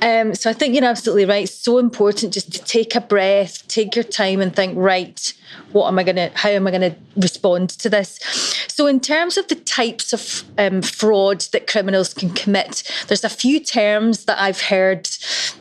Um, 0.00 0.34
so 0.34 0.50
I 0.50 0.52
think 0.52 0.74
you're 0.74 0.84
absolutely 0.84 1.24
right. 1.24 1.44
It's 1.44 1.54
so 1.54 1.78
important 1.78 2.32
just 2.32 2.52
to 2.52 2.62
take 2.64 2.94
a 2.94 3.00
breath, 3.00 3.66
take 3.68 3.94
your 3.94 4.04
time, 4.04 4.40
and 4.40 4.54
think 4.54 4.74
right 4.76 5.34
what 5.72 5.88
am 5.88 5.98
I 5.98 6.02
going 6.02 6.16
to, 6.16 6.30
how 6.34 6.50
am 6.50 6.66
I 6.66 6.70
going 6.70 6.92
to 6.92 6.96
respond 7.16 7.70
to 7.70 7.88
this? 7.88 8.18
So, 8.68 8.86
in 8.86 9.00
terms 9.00 9.36
of 9.36 9.48
the 9.48 9.54
types 9.54 10.12
of 10.12 10.44
um, 10.58 10.82
fraud 10.82 11.40
that 11.52 11.66
criminals 11.66 12.14
can 12.14 12.30
commit, 12.30 12.90
there's 13.08 13.24
a 13.24 13.28
few 13.28 13.60
terms 13.60 14.24
that 14.26 14.40
I've 14.40 14.60
heard, 14.60 15.08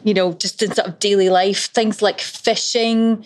you 0.04 0.14
know, 0.14 0.34
just 0.34 0.62
in 0.64 0.74
sort 0.74 0.88
of 0.88 1.00
daily 1.00 1.30
life, 1.30 1.66
things 1.68 2.02
like 2.02 2.20
phishing, 2.20 3.26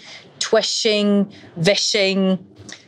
twishing, 0.56 1.30
vishing, 1.58 2.40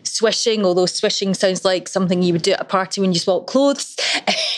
swishing, 0.03 0.63
although 0.63 0.85
swishing 0.85 1.33
sounds 1.33 1.65
like 1.65 1.89
something 1.89 2.23
you 2.23 2.31
would 2.31 2.41
do 2.41 2.53
at 2.53 2.61
a 2.61 2.63
party 2.63 3.01
when 3.01 3.11
you 3.11 3.19
swap 3.19 3.45
clothes. 3.45 3.97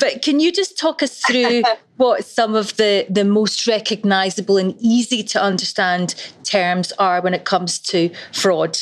but 0.00 0.22
can 0.22 0.40
you 0.40 0.50
just 0.50 0.78
talk 0.78 1.02
us 1.02 1.20
through 1.20 1.62
what 1.98 2.24
some 2.24 2.54
of 2.54 2.74
the, 2.78 3.04
the 3.10 3.22
most 3.22 3.66
recognizable 3.66 4.56
and 4.56 4.74
easy 4.80 5.22
to 5.22 5.42
understand 5.42 6.14
terms 6.42 6.90
are 6.92 7.20
when 7.20 7.34
it 7.34 7.44
comes 7.44 7.78
to 7.78 8.10
fraud? 8.32 8.78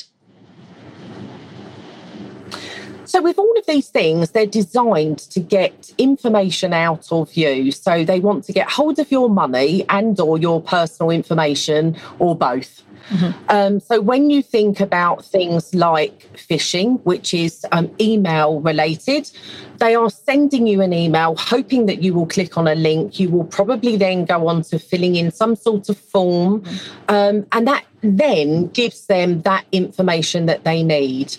So, 3.04 3.20
with 3.20 3.38
all 3.38 3.58
of 3.58 3.66
these 3.66 3.88
things, 3.88 4.30
they're 4.30 4.46
designed 4.46 5.18
to 5.30 5.40
get 5.40 5.90
information 5.98 6.72
out 6.72 7.10
of 7.10 7.34
you. 7.36 7.72
So, 7.72 8.04
they 8.04 8.20
want 8.20 8.44
to 8.44 8.52
get 8.52 8.70
hold 8.70 8.98
of 8.98 9.10
your 9.10 9.30
money 9.30 9.84
and/or 9.88 10.38
your 10.38 10.60
personal 10.60 11.10
information, 11.10 11.96
or 12.18 12.36
both. 12.36 12.82
Mm-hmm. 13.08 13.44
Um, 13.48 13.80
so 13.80 14.00
when 14.00 14.30
you 14.30 14.42
think 14.42 14.80
about 14.80 15.24
things 15.24 15.74
like 15.74 16.30
phishing, 16.34 17.00
which 17.04 17.34
is 17.34 17.64
um, 17.72 17.90
email 18.00 18.60
related, 18.60 19.30
they 19.78 19.94
are 19.94 20.10
sending 20.10 20.66
you 20.66 20.80
an 20.82 20.92
email 20.92 21.36
hoping 21.36 21.86
that 21.86 22.02
you 22.02 22.14
will 22.14 22.26
click 22.26 22.58
on 22.58 22.68
a 22.68 22.74
link. 22.74 23.18
You 23.18 23.30
will 23.30 23.44
probably 23.44 23.96
then 23.96 24.24
go 24.24 24.48
on 24.48 24.62
to 24.64 24.78
filling 24.78 25.16
in 25.16 25.30
some 25.30 25.56
sort 25.56 25.88
of 25.88 25.98
form, 25.98 26.62
mm-hmm. 26.62 27.14
um, 27.14 27.46
and 27.52 27.66
that 27.66 27.84
then 28.02 28.68
gives 28.68 29.06
them 29.06 29.42
that 29.42 29.64
information 29.72 30.46
that 30.46 30.64
they 30.64 30.82
need. 30.82 31.36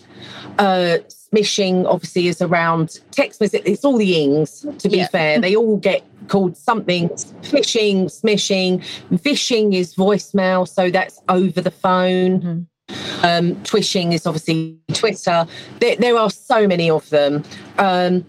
Uh, 0.58 0.98
smishing 1.34 1.86
obviously 1.86 2.28
is 2.28 2.42
around 2.42 3.00
text 3.12 3.42
message. 3.42 3.64
It's 3.66 3.86
all 3.86 3.98
the 3.98 4.24
ings, 4.24 4.66
to 4.80 4.90
be 4.90 4.98
yeah. 4.98 5.08
fair. 5.08 5.40
They 5.40 5.56
all 5.56 5.78
get 5.78 6.04
called 6.28 6.58
something 6.58 7.10
phishing, 7.10 8.06
smishing. 8.06 8.84
Vishing 9.12 9.74
is 9.74 9.96
voicemail, 9.96 10.68
so 10.68 10.90
that's 10.90 11.22
over 11.30 11.62
the 11.62 11.72
phone. 11.72 12.42
Mm-hmm. 12.42 13.26
Um, 13.26 13.64
twishing 13.64 14.14
is 14.14 14.26
obviously 14.26 14.78
Twitter. 14.94 15.46
There, 15.80 15.96
there, 15.98 16.18
are 16.18 16.30
so 16.30 16.68
many 16.68 16.90
of 16.90 17.08
them. 17.10 17.44
Um, 17.78 18.26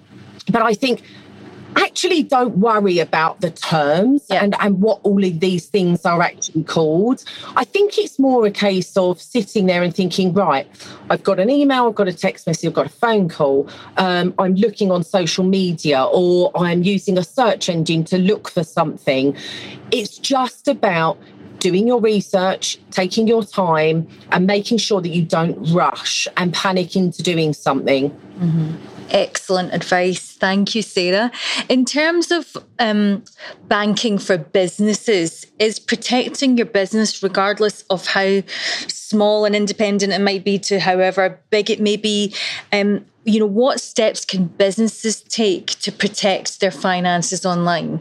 but 0.50 0.62
I 0.62 0.74
think 0.74 1.02
actually 1.76 2.22
don't 2.22 2.58
worry 2.58 2.98
about 2.98 3.40
the 3.40 3.50
terms 3.50 4.26
yeah. 4.30 4.42
and, 4.42 4.54
and 4.60 4.80
what 4.80 5.00
all 5.02 5.22
of 5.24 5.40
these 5.40 5.66
things 5.66 6.04
are 6.04 6.22
actually 6.22 6.64
called. 6.64 7.24
I 7.56 7.64
think 7.64 7.98
it's 7.98 8.18
more 8.18 8.46
a 8.46 8.50
case 8.50 8.96
of 8.96 9.20
sitting 9.20 9.66
there 9.66 9.82
and 9.82 9.94
thinking, 9.94 10.32
right, 10.32 10.66
I've 11.10 11.22
got 11.22 11.38
an 11.38 11.50
email, 11.50 11.88
I've 11.88 11.94
got 11.94 12.08
a 12.08 12.12
text 12.12 12.46
message, 12.46 12.66
I've 12.66 12.74
got 12.74 12.86
a 12.86 12.90
phone 12.90 13.28
call, 13.28 13.68
um, 13.96 14.34
I'm 14.38 14.54
looking 14.54 14.90
on 14.90 15.02
social 15.02 15.44
media, 15.44 16.04
or 16.04 16.50
I'm 16.54 16.82
using 16.82 17.18
a 17.18 17.24
search 17.24 17.68
engine 17.68 18.04
to 18.04 18.18
look 18.18 18.50
for 18.50 18.64
something. 18.64 19.36
It's 19.90 20.18
just 20.18 20.68
about 20.68 21.18
doing 21.60 21.86
your 21.86 22.00
research, 22.00 22.78
taking 22.90 23.28
your 23.28 23.44
time, 23.44 24.08
and 24.32 24.46
making 24.46 24.78
sure 24.78 25.00
that 25.00 25.10
you 25.10 25.22
don't 25.22 25.56
rush 25.72 26.26
and 26.36 26.52
panic 26.52 26.96
into 26.96 27.22
doing 27.22 27.52
something. 27.52 28.10
Mm-hmm. 28.10 28.74
Excellent 29.10 29.74
advice. 29.74 30.32
Thank 30.32 30.74
you, 30.74 30.82
Sarah. 30.82 31.30
In 31.68 31.84
terms 31.84 32.30
of 32.30 32.56
um, 32.78 33.24
banking 33.68 34.18
for 34.18 34.38
businesses, 34.38 35.46
is 35.60 35.78
protecting 35.78 36.56
your 36.56 36.66
business, 36.66 37.22
regardless 37.22 37.82
of 37.90 38.06
how 38.06 38.42
small 38.88 39.44
and 39.44 39.54
independent 39.54 40.12
it 40.12 40.20
might 40.20 40.44
be 40.44 40.58
to 40.58 40.80
however 40.80 41.38
big 41.50 41.70
it 41.70 41.80
may 41.80 41.96
be, 41.96 42.34
um, 42.72 43.04
you 43.24 43.38
know, 43.38 43.46
what 43.46 43.80
steps 43.80 44.24
can 44.24 44.46
businesses 44.46 45.20
take 45.20 45.66
to 45.80 45.92
protect 45.92 46.60
their 46.60 46.70
finances 46.70 47.44
online? 47.44 48.00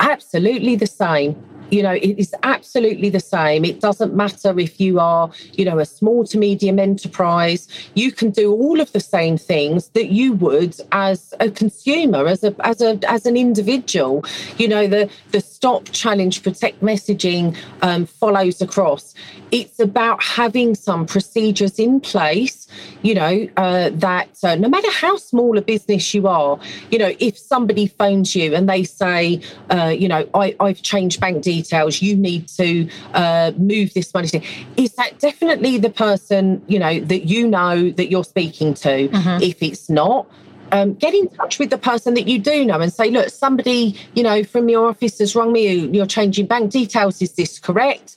Absolutely 0.00 0.76
the 0.76 0.86
same. 0.86 1.36
You 1.70 1.82
know 1.82 1.92
it 1.92 2.18
is 2.18 2.34
absolutely 2.42 3.08
the 3.08 3.20
same. 3.20 3.64
It 3.64 3.80
doesn't 3.80 4.14
matter 4.14 4.58
if 4.60 4.78
you 4.80 5.00
are 5.00 5.30
you 5.54 5.64
know 5.64 5.78
a 5.78 5.86
small 5.86 6.24
to 6.26 6.38
medium 6.38 6.78
enterprise. 6.78 7.66
You 7.94 8.12
can 8.12 8.30
do 8.30 8.52
all 8.52 8.80
of 8.80 8.92
the 8.92 9.00
same 9.00 9.38
things 9.38 9.88
that 9.94 10.08
you 10.12 10.34
would 10.34 10.76
as 10.92 11.32
a 11.40 11.50
consumer 11.50 12.26
as 12.28 12.44
a 12.44 12.54
as 12.64 12.80
a 12.82 12.98
as 13.08 13.24
an 13.24 13.36
individual. 13.36 14.24
You 14.58 14.68
know 14.68 14.86
the 14.86 15.08
the 15.32 15.40
stop 15.64 15.84
challenge 15.92 16.42
protect 16.42 16.80
messaging 16.82 17.56
um, 17.82 18.04
follows 18.04 18.60
across 18.60 19.14
it's 19.50 19.80
about 19.80 20.22
having 20.22 20.74
some 20.74 21.06
procedures 21.06 21.78
in 21.78 22.00
place 22.00 22.68
you 23.02 23.14
know 23.14 23.48
uh, 23.56 23.88
that 23.94 24.28
uh, 24.42 24.54
no 24.56 24.68
matter 24.68 24.90
how 24.90 25.16
small 25.16 25.56
a 25.56 25.62
business 25.62 26.12
you 26.12 26.26
are 26.28 26.58
you 26.90 26.98
know 26.98 27.12
if 27.18 27.38
somebody 27.38 27.86
phones 27.86 28.36
you 28.36 28.54
and 28.54 28.68
they 28.68 28.84
say 28.84 29.40
uh, 29.70 29.86
you 29.86 30.08
know 30.08 30.28
I, 30.34 30.54
i've 30.60 30.82
changed 30.82 31.20
bank 31.20 31.42
details 31.42 31.64
details, 31.74 32.02
you 32.02 32.16
need 32.16 32.48
to 32.48 32.88
uh, 33.12 33.52
move 33.56 33.94
this 33.94 34.12
money. 34.12 34.28
Is 34.76 34.92
that 34.94 35.18
definitely 35.18 35.78
the 35.78 35.90
person, 35.90 36.62
you 36.66 36.78
know, 36.78 37.00
that 37.00 37.24
you 37.24 37.48
know 37.48 37.90
that 37.90 38.10
you're 38.10 38.24
speaking 38.24 38.74
to? 38.74 39.08
Mm-hmm. 39.08 39.42
If 39.42 39.62
it's 39.62 39.88
not, 39.88 40.26
um, 40.74 40.94
get 40.94 41.14
in 41.14 41.28
touch 41.28 41.60
with 41.60 41.70
the 41.70 41.78
person 41.78 42.14
that 42.14 42.26
you 42.26 42.40
do 42.40 42.64
know 42.64 42.80
and 42.80 42.92
say, 42.92 43.08
look, 43.08 43.28
somebody, 43.28 43.96
you 44.14 44.24
know, 44.24 44.42
from 44.42 44.68
your 44.68 44.88
office 44.88 45.20
has 45.20 45.36
rung 45.36 45.52
me, 45.52 45.86
you're 45.86 46.04
changing 46.04 46.46
bank 46.46 46.72
details. 46.72 47.22
Is 47.22 47.34
this 47.34 47.60
correct? 47.60 48.16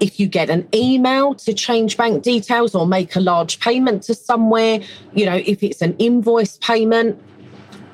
If 0.00 0.20
you 0.20 0.26
get 0.26 0.50
an 0.50 0.68
email 0.74 1.34
to 1.36 1.54
change 1.54 1.96
bank 1.96 2.22
details 2.22 2.74
or 2.74 2.86
make 2.86 3.16
a 3.16 3.20
large 3.20 3.58
payment 3.58 4.02
to 4.02 4.14
somewhere, 4.14 4.80
you 5.14 5.24
know, 5.24 5.36
if 5.46 5.62
it's 5.62 5.80
an 5.80 5.96
invoice 5.98 6.58
payment, 6.58 7.18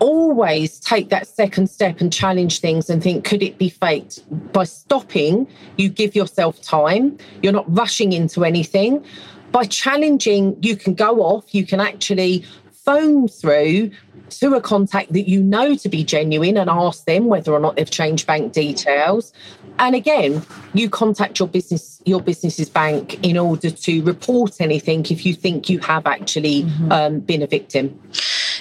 always 0.00 0.80
take 0.80 1.10
that 1.10 1.28
second 1.28 1.70
step 1.70 2.00
and 2.00 2.12
challenge 2.12 2.58
things 2.58 2.90
and 2.90 3.04
think, 3.04 3.24
could 3.24 3.44
it 3.44 3.58
be 3.58 3.68
faked? 3.68 4.24
By 4.52 4.64
stopping, 4.64 5.46
you 5.76 5.88
give 5.88 6.16
yourself 6.16 6.60
time. 6.62 7.16
You're 7.44 7.52
not 7.52 7.72
rushing 7.72 8.12
into 8.12 8.44
anything. 8.44 9.04
By 9.52 9.66
challenging, 9.66 10.56
you 10.62 10.76
can 10.76 10.94
go 10.94 11.22
off, 11.22 11.54
you 11.54 11.66
can 11.66 11.80
actually 11.80 12.44
phone 12.90 13.28
through 13.28 13.90
to 14.30 14.54
a 14.54 14.61
contact 14.61 15.12
that 15.12 15.28
you 15.28 15.42
know 15.42 15.76
to 15.76 15.88
be 15.88 16.02
genuine 16.04 16.56
and 16.56 16.68
ask 16.68 17.04
them 17.04 17.26
whether 17.26 17.52
or 17.52 17.61
not 17.61 17.76
they've 17.76 17.90
changed 17.90 18.26
bank 18.26 18.52
details 18.52 19.32
and 19.78 19.94
again 19.94 20.42
you 20.75 20.88
contact 20.90 21.38
your 21.38 21.49
business 21.49 22.02
your 22.04 22.20
business's 22.20 22.68
bank 22.68 23.23
in 23.25 23.37
order 23.37 23.70
to 23.70 24.02
report 24.02 24.61
anything 24.61 25.04
if 25.06 25.25
you 25.25 25.35
think 25.35 25.68
you 25.68 25.78
have 25.78 26.06
actually 26.06 26.62
mm-hmm. 26.62 26.92
um, 26.92 27.20
been 27.20 27.42
a 27.42 27.47
victim 27.47 27.99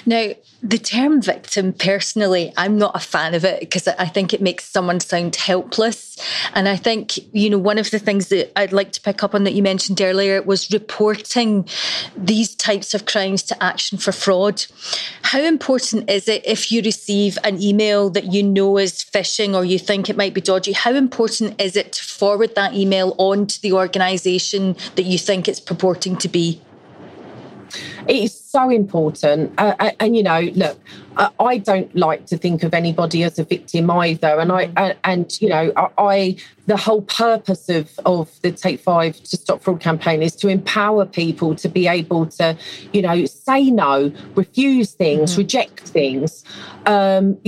now, 0.06 0.30
the 0.62 0.78
term 0.78 1.22
victim, 1.22 1.72
personally, 1.72 2.52
I'm 2.56 2.78
not 2.78 2.94
a 2.94 3.00
fan 3.00 3.34
of 3.34 3.44
it 3.44 3.60
because 3.60 3.88
I 3.88 4.06
think 4.06 4.32
it 4.32 4.42
makes 4.42 4.64
someone 4.64 5.00
sound 5.00 5.36
helpless. 5.36 6.18
And 6.54 6.68
I 6.68 6.76
think, 6.76 7.18
you 7.34 7.48
know, 7.48 7.58
one 7.58 7.78
of 7.78 7.90
the 7.90 7.98
things 7.98 8.28
that 8.28 8.52
I'd 8.58 8.72
like 8.72 8.92
to 8.92 9.00
pick 9.00 9.22
up 9.22 9.34
on 9.34 9.44
that 9.44 9.52
you 9.52 9.62
mentioned 9.62 10.00
earlier 10.00 10.42
was 10.42 10.70
reporting 10.70 11.66
these 12.16 12.54
types 12.54 12.94
of 12.94 13.06
crimes 13.06 13.42
to 13.44 13.62
action 13.62 13.98
for 13.98 14.12
fraud. 14.12 14.64
How 15.22 15.40
important 15.40 16.10
is 16.10 16.28
it 16.28 16.46
if 16.46 16.70
you 16.70 16.82
receive 16.82 17.38
an 17.44 17.60
email 17.62 18.10
that 18.10 18.32
you 18.32 18.42
know 18.42 18.78
is 18.78 19.04
phishing 19.04 19.54
or 19.54 19.64
you 19.64 19.78
think 19.78 20.10
it 20.10 20.16
might 20.16 20.34
be 20.34 20.40
dodgy? 20.40 20.72
How 20.72 20.92
important 20.92 21.60
is 21.60 21.76
it 21.76 21.92
to 21.94 22.04
forward 22.04 22.54
that 22.54 22.74
email 22.74 23.14
on 23.18 23.46
to 23.46 23.62
the 23.62 23.72
organisation 23.72 24.76
that 24.96 25.04
you 25.04 25.18
think 25.18 25.48
it's 25.48 25.60
purporting 25.60 26.16
to 26.18 26.28
be? 26.28 26.60
It 28.06 28.16
is 28.16 28.39
so 28.50 28.68
important. 28.68 29.52
Uh, 29.58 29.74
uh, 29.78 29.90
and, 30.00 30.16
you 30.16 30.22
know, 30.22 30.40
look, 30.40 30.78
I 31.16 31.58
don't 31.58 31.94
like 31.94 32.26
to 32.26 32.38
think 32.38 32.62
of 32.62 32.72
anybody 32.72 33.24
as 33.24 33.38
a 33.38 33.44
victim 33.44 33.90
either. 33.90 34.38
And 34.38 34.52
I, 34.52 34.70
and, 34.76 34.96
and 35.04 35.40
you 35.40 35.48
know, 35.48 35.72
I, 35.76 35.88
I, 35.98 36.36
the 36.66 36.76
whole 36.76 37.02
purpose 37.02 37.68
of, 37.68 37.90
of 38.06 38.30
the 38.42 38.52
Take 38.52 38.80
Five 38.80 39.16
to 39.16 39.36
Stop 39.36 39.62
Fraud 39.62 39.80
campaign 39.80 40.22
is 40.22 40.36
to 40.36 40.48
empower 40.48 41.04
people 41.04 41.54
to 41.56 41.68
be 41.68 41.88
able 41.88 42.26
to, 42.26 42.56
you 42.92 43.02
know, 43.02 43.26
say 43.26 43.70
no, 43.70 44.12
refuse 44.34 44.92
things, 44.92 45.32
mm-hmm. 45.32 45.40
reject 45.40 45.80
things. 45.80 46.44
Um, 46.86 47.38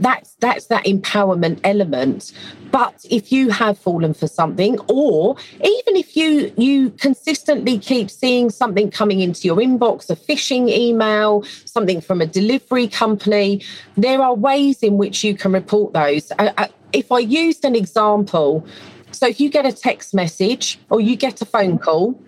that's, 0.00 0.34
that's 0.36 0.66
that 0.66 0.84
empowerment 0.86 1.60
element. 1.64 2.32
But 2.72 3.04
if 3.10 3.30
you 3.30 3.50
have 3.50 3.78
fallen 3.78 4.14
for 4.14 4.26
something, 4.26 4.78
or 4.88 5.36
even 5.56 5.94
if 5.94 6.16
you 6.16 6.50
you 6.56 6.88
consistently 6.88 7.78
keep 7.78 8.10
seeing 8.10 8.48
something 8.48 8.90
coming 8.90 9.20
into 9.20 9.46
your 9.46 9.58
inbox, 9.58 10.08
a 10.08 10.16
phishing 10.16 10.70
email, 10.70 11.42
something 11.66 12.00
from 12.00 12.22
a 12.22 12.26
delivery 12.26 12.88
company, 12.88 13.01
there 13.96 14.20
are 14.22 14.34
ways 14.34 14.82
in 14.82 14.96
which 14.96 15.24
you 15.24 15.34
can 15.34 15.52
report 15.52 15.92
those. 15.92 16.30
Uh, 16.38 16.52
uh, 16.56 16.68
if 16.92 17.10
I 17.10 17.18
used 17.18 17.64
an 17.64 17.74
example, 17.74 18.66
so 19.10 19.26
if 19.26 19.40
you 19.40 19.50
get 19.50 19.66
a 19.66 19.72
text 19.72 20.14
message 20.14 20.78
or 20.90 21.00
you 21.00 21.16
get 21.16 21.42
a 21.42 21.44
phone 21.44 21.78
call 21.78 22.18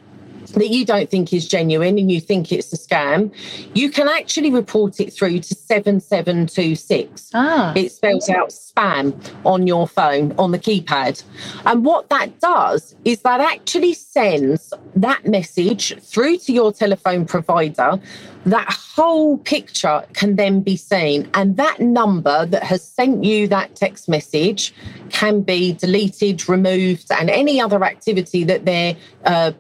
that 0.53 0.69
you 0.69 0.85
don't 0.85 1.11
think 1.11 1.33
is 1.33 1.49
genuine 1.49 1.99
and 1.99 2.11
you 2.11 2.21
think 2.21 2.53
it's 2.53 2.73
a 2.73 2.77
scam, 2.77 3.33
you 3.75 3.91
can 3.91 4.09
actually 4.09 4.51
report 4.51 5.01
it 5.01 5.13
through 5.13 5.41
to 5.41 5.55
7726. 5.55 7.31
Ah. 7.35 7.73
It 7.75 7.91
spells 7.91 8.29
out 8.29 8.51
spam 8.51 9.15
on 9.45 9.67
your 9.67 9.89
phone 9.89 10.35
on 10.39 10.53
the 10.53 10.59
keypad. 10.59 11.23
And 11.65 11.85
what 11.85 12.09
that 12.11 12.41
does 12.41 12.95
is 13.05 13.21
that 13.23 13.41
actually 13.41 13.95
sends 13.95 14.73
that 14.97 15.27
message 15.27 15.99
through 16.03 16.39
to 16.39 16.53
your 16.53 16.73
telephone 16.73 17.25
provider. 17.27 17.99
That 18.47 18.69
whole 18.71 19.39
picture 19.39 20.05
can 20.13 20.37
then 20.37 20.61
be 20.61 20.77
seen, 20.77 21.31
and 21.35 21.57
that 21.57 21.81
number 21.81 22.45
that 22.47 22.63
has 22.63 22.83
sent 22.83 23.25
you 23.25 23.49
that 23.49 23.75
text 23.75 24.09
message 24.09 24.75
can 25.09 25.41
be 25.41 25.73
deleted, 25.73 26.49
removed, 26.49 27.11
and 27.11 27.31
any 27.31 27.61
other 27.61 27.83
activity 27.85 28.45
that 28.45 28.67
they're 28.67 28.97
uh, 29.25 29.53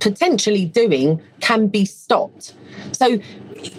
potentially 0.00 0.64
doing 0.64 1.22
can 1.40 1.68
be 1.68 1.84
stopped. 1.84 2.54
So 2.92 3.20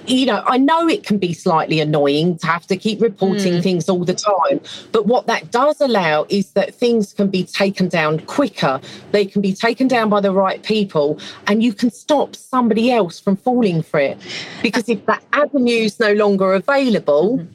you 0.06 0.25
know, 0.25 0.43
I 0.45 0.58
know 0.58 0.88
it 0.88 1.03
can 1.03 1.17
be 1.17 1.34
slightly 1.34 1.79
annoying 1.79 2.38
to 2.38 2.47
have 2.47 2.65
to 2.67 2.77
keep 2.77 3.01
reporting 3.01 3.56
mm. 3.56 3.63
things 3.63 3.89
all 3.89 4.06
the 4.06 4.13
time, 4.13 4.62
but 4.91 5.06
what 5.06 5.27
that 5.27 5.51
does 5.51 5.82
allow 5.82 6.25
is 6.29 6.51
that 6.51 6.73
things 6.73 7.13
can 7.13 7.29
be 7.29 7.43
taken 7.43 7.89
down 7.89 8.19
quicker. 8.21 8.79
They 9.12 9.25
can 9.25 9.41
be 9.41 9.53
taken 9.53 9.88
down 9.88 10.10
by 10.10 10.21
the 10.21 10.32
right 10.32 10.63
people, 10.63 11.19
and 11.47 11.62
you 11.62 11.73
can 11.73 11.91
stop 11.91 12.36
somebody 12.36 12.91
else 12.91 13.19
from 13.19 13.36
falling 13.36 13.82
for 13.82 13.99
it. 13.99 14.17
Because 14.62 14.88
if 14.88 15.06
that 15.06 15.23
avenue 15.34 15.84
is 15.84 15.99
no 15.99 16.13
longer 16.13 16.53
available, 16.53 17.39
mm. 17.39 17.47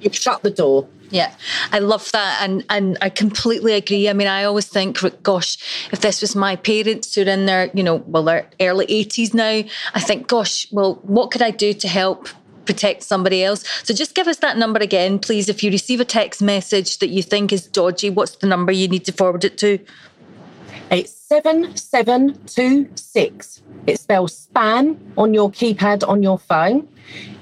you've 0.00 0.16
shut 0.16 0.42
the 0.42 0.50
door. 0.50 0.86
Yeah, 1.12 1.34
I 1.70 1.78
love 1.78 2.10
that, 2.12 2.38
and 2.40 2.64
and 2.70 2.96
I 3.02 3.10
completely 3.10 3.74
agree. 3.74 4.08
I 4.08 4.14
mean, 4.14 4.28
I 4.28 4.44
always 4.44 4.66
think, 4.66 4.98
gosh, 5.22 5.58
if 5.92 6.00
this 6.00 6.22
was 6.22 6.34
my 6.34 6.56
parents 6.56 7.14
who 7.14 7.20
are 7.22 7.28
in 7.28 7.44
their, 7.44 7.70
you 7.74 7.82
know, 7.82 7.96
well, 7.96 8.24
their 8.24 8.48
early 8.60 8.86
eighties 8.88 9.34
now, 9.34 9.62
I 9.94 10.00
think, 10.00 10.26
gosh, 10.26 10.66
well, 10.72 10.94
what 11.02 11.30
could 11.30 11.42
I 11.42 11.50
do 11.50 11.74
to 11.74 11.86
help 11.86 12.28
protect 12.64 13.02
somebody 13.02 13.42
else. 13.42 13.64
So 13.82 13.92
just 13.92 14.14
give 14.14 14.28
us 14.28 14.38
that 14.38 14.56
number 14.56 14.78
again, 14.78 15.18
please. 15.18 15.48
If 15.48 15.62
you 15.62 15.70
receive 15.72 16.00
a 16.00 16.04
text 16.04 16.40
message 16.40 16.98
that 16.98 17.08
you 17.08 17.20
think 17.20 17.52
is 17.52 17.66
dodgy, 17.66 18.08
what's 18.08 18.36
the 18.36 18.46
number 18.46 18.70
you 18.70 18.86
need 18.88 19.04
to 19.06 19.12
forward 19.12 19.44
it 19.44 19.58
to? 19.58 19.78
It's 20.92 21.10
7726. 21.10 23.62
It 23.86 23.98
spells 23.98 24.46
spam 24.46 24.98
on 25.16 25.32
your 25.32 25.50
keypad 25.50 26.06
on 26.06 26.22
your 26.22 26.38
phone. 26.38 26.86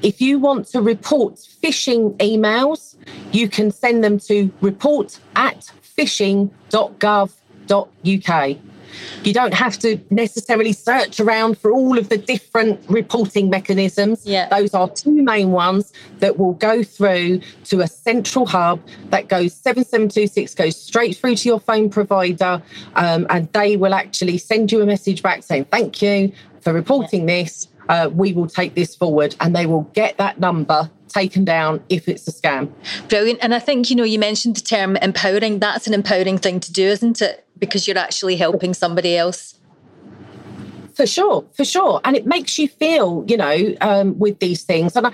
If 0.03 0.21
you 0.21 0.39
want 0.39 0.69
to 0.69 0.81
report 0.81 1.35
phishing 1.35 2.17
emails, 2.19 2.95
you 3.33 3.49
can 3.49 3.73
send 3.73 4.05
them 4.05 4.21
to 4.21 4.53
report 4.61 5.19
at 5.35 5.73
phishing.gov.uk. 5.99 8.57
You 9.25 9.33
don't 9.33 9.55
have 9.55 9.79
to 9.81 9.99
necessarily 10.11 10.73
search 10.73 11.21
around 11.21 11.59
for 11.59 11.71
all 11.71 11.99
of 11.99 12.09
the 12.09 12.17
different 12.17 12.81
reporting 12.89 13.51
mechanisms. 13.51 14.25
Yeah. 14.25 14.49
Those 14.49 14.75
are 14.75 14.89
two 14.89 15.23
main 15.23 15.53
ones 15.53 15.93
that 16.19 16.39
will 16.39 16.55
go 16.55 16.83
through 16.83 17.41
to 17.65 17.81
a 17.81 17.87
central 17.87 18.47
hub 18.47 18.81
that 19.11 19.29
goes 19.29 19.55
7726, 19.55 20.55
goes 20.55 20.81
straight 20.81 21.17
through 21.17 21.37
to 21.37 21.49
your 21.49 21.61
phone 21.61 21.91
provider, 21.91 22.63
um, 22.95 23.27
and 23.31 23.53
they 23.53 23.77
will 23.77 23.95
actually 23.95 24.39
send 24.39 24.73
you 24.73 24.81
a 24.83 24.87
message 24.87 25.23
back 25.23 25.43
saying, 25.43 25.65
Thank 25.67 26.03
you 26.03 26.33
for 26.61 26.73
reporting 26.73 27.29
yeah. 27.29 27.43
this. 27.43 27.69
Uh, 27.91 28.09
we 28.09 28.33
will 28.33 28.47
take 28.47 28.75
this 28.75 28.95
forward, 28.95 29.35
and 29.41 29.55
they 29.55 29.67
will 29.67 29.83
get 29.93 30.17
that 30.17 30.39
number 30.41 30.89
taken 31.09 31.45
down 31.45 31.83
if 31.89 32.09
it's 32.09 32.27
a 32.29 32.33
scam. 32.33 32.71
Brilliant. 33.09 33.41
And 33.43 33.53
I 33.53 33.59
think, 33.59 33.91
you 33.91 33.97
know, 33.97 34.05
you 34.05 34.19
mentioned 34.19 34.57
the 34.57 34.61
term 34.61 34.97
empowering. 34.97 35.59
That's 35.59 35.87
an 35.87 35.93
empowering 35.93 36.39
thing 36.39 36.61
to 36.61 36.73
do, 36.73 36.87
isn't 36.87 37.21
it? 37.21 37.45
Because 37.59 37.89
you're 37.89 37.99
actually 37.99 38.37
helping 38.37 38.75
somebody 38.75 39.17
else. 39.17 39.57
For 41.01 41.07
sure, 41.07 41.47
for 41.55 41.65
sure. 41.65 42.03
And 42.05 42.15
it 42.15 42.27
makes 42.27 42.59
you 42.59 42.69
feel, 42.69 43.25
you 43.27 43.39
know, 43.39 43.75
um, 43.81 44.19
with 44.19 44.39
these 44.39 44.65
things. 44.65 44.97
And 44.97 45.07
I, 45.07 45.13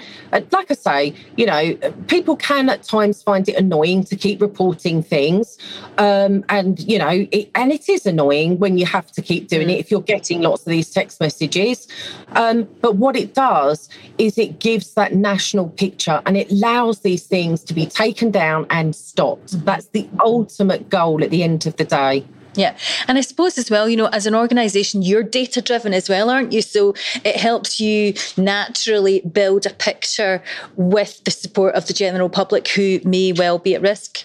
like 0.51 0.69
I 0.69 0.75
say, 0.75 1.15
you 1.37 1.47
know, 1.47 1.77
people 2.09 2.35
can 2.35 2.69
at 2.69 2.83
times 2.83 3.23
find 3.23 3.49
it 3.49 3.55
annoying 3.55 4.03
to 4.07 4.17
keep 4.17 4.41
reporting 4.43 5.01
things. 5.01 5.57
Um, 5.99 6.45
and, 6.49 6.81
you 6.81 6.99
know, 6.99 7.29
it, 7.31 7.53
and 7.55 7.71
it 7.71 7.89
is 7.89 8.05
annoying 8.05 8.59
when 8.59 8.79
you 8.79 8.85
have 8.85 9.13
to 9.13 9.23
keep 9.23 9.47
doing 9.47 9.71
it 9.71 9.79
if 9.79 9.93
you're 9.93 10.01
getting 10.01 10.41
lots 10.41 10.63
of 10.63 10.71
these 10.71 10.91
text 10.91 11.21
messages. 11.21 11.87
Um, 12.33 12.67
but 12.81 12.97
what 12.97 13.15
it 13.15 13.35
does 13.35 13.89
is 14.19 14.39
it 14.39 14.59
gives 14.59 14.95
that 14.95 15.15
national 15.15 15.69
picture 15.69 16.21
and 16.27 16.37
it 16.37 16.51
allows 16.51 17.03
these 17.03 17.25
things 17.25 17.63
to 17.63 17.73
be 17.73 17.87
taken 17.87 18.33
down 18.33 18.67
and 18.71 18.93
stopped. 18.97 19.65
That's 19.65 19.87
the 19.91 20.09
ultimate 20.19 20.91
goal 20.91 21.23
at 21.23 21.31
the 21.31 21.45
end 21.45 21.65
of 21.65 21.77
the 21.77 21.85
day. 21.85 22.25
Yeah. 22.57 22.77
And 23.07 23.19
I 23.19 23.21
suppose 23.21 23.59
as 23.59 23.71
well, 23.71 23.89
you 23.89 23.97
know, 23.97 24.07
as 24.07 24.27
an 24.27 24.35
organization, 24.35 25.03
you're 25.03 25.23
data 25.23 25.61
driven 25.61 25.93
as 25.93 26.09
well, 26.09 26.31
aren't 26.31 26.53
you? 26.53 26.63
So 26.63 26.95
it 27.25 27.37
helps 27.37 27.79
you 27.79 28.15
naturally 28.37 29.21
build 29.21 29.67
a 29.67 29.71
picture 29.71 30.43
with 30.77 31.23
the 31.25 31.31
support 31.31 31.75
of 31.75 31.87
the 31.87 31.93
general 31.93 32.29
public 32.29 32.69
who 32.69 33.01
may 33.05 33.33
well 33.33 33.59
be 33.59 33.75
at 33.75 33.83
risk. 33.83 34.25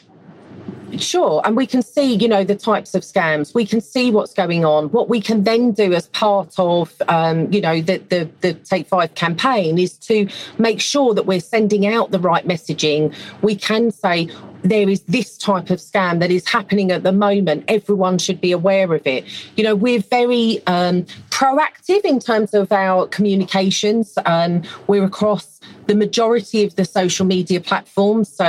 Sure. 0.98 1.42
And 1.46 1.56
we 1.56 1.66
can 1.66 1.82
see, 1.82 2.16
you 2.16 2.28
know, 2.28 2.44
the 2.44 2.56
types 2.56 2.94
of 2.96 3.04
scams. 3.04 3.54
We 3.54 3.66
can 3.66 3.82
see 3.82 4.12
what's 4.12 4.34
going 4.34 4.66
on. 4.66 4.90
What 4.92 5.10
we 5.10 5.22
can 5.22 5.44
then 5.44 5.72
do 5.72 5.94
as 5.94 6.08
part 6.10 6.54
of, 6.58 6.94
um, 7.08 7.52
you 7.52 7.62
know, 7.62 7.82
the, 7.82 7.98
the, 8.10 8.30
the 8.42 8.54
Take 8.54 8.88
Five 8.88 9.16
campaign 9.16 9.78
is 9.78 9.98
to 10.00 10.28
make 10.58 10.82
sure 10.82 11.14
that 11.14 11.26
we're 11.26 11.40
sending 11.40 11.88
out 11.88 12.12
the 12.12 12.20
right 12.20 12.46
messaging. 12.48 13.16
We 13.42 13.56
can 13.56 13.92
say, 13.92 14.30
there 14.64 14.88
is 14.90 15.02
this 15.02 15.38
type 15.38 15.70
of 15.70 15.80
scam 15.80 16.20
that 16.20 16.32
is 16.32 16.48
happening 16.48 16.92
at 16.92 17.04
the 17.04 17.12
moment. 17.12 17.66
Everyone 17.68 18.18
should 18.18 18.40
be 18.40 18.52
aware 18.52 18.94
of 18.94 19.06
it. 19.08 19.26
You 19.56 19.64
know, 19.64 19.76
we're 19.76 20.02
very 20.02 20.62
um, 20.68 21.06
proactive 21.42 22.02
in 22.06 22.20
terms 22.20 22.54
of 22.54 22.72
our 22.72 23.08
communications. 23.08 24.16
Um, 24.28 24.62
we're 24.86 25.04
across 25.04 25.60
the 25.88 25.96
majority 25.96 26.64
of 26.64 26.76
the 26.76 26.86
social 26.86 27.26
media 27.26 27.60
platforms. 27.60 28.30
So, 28.30 28.46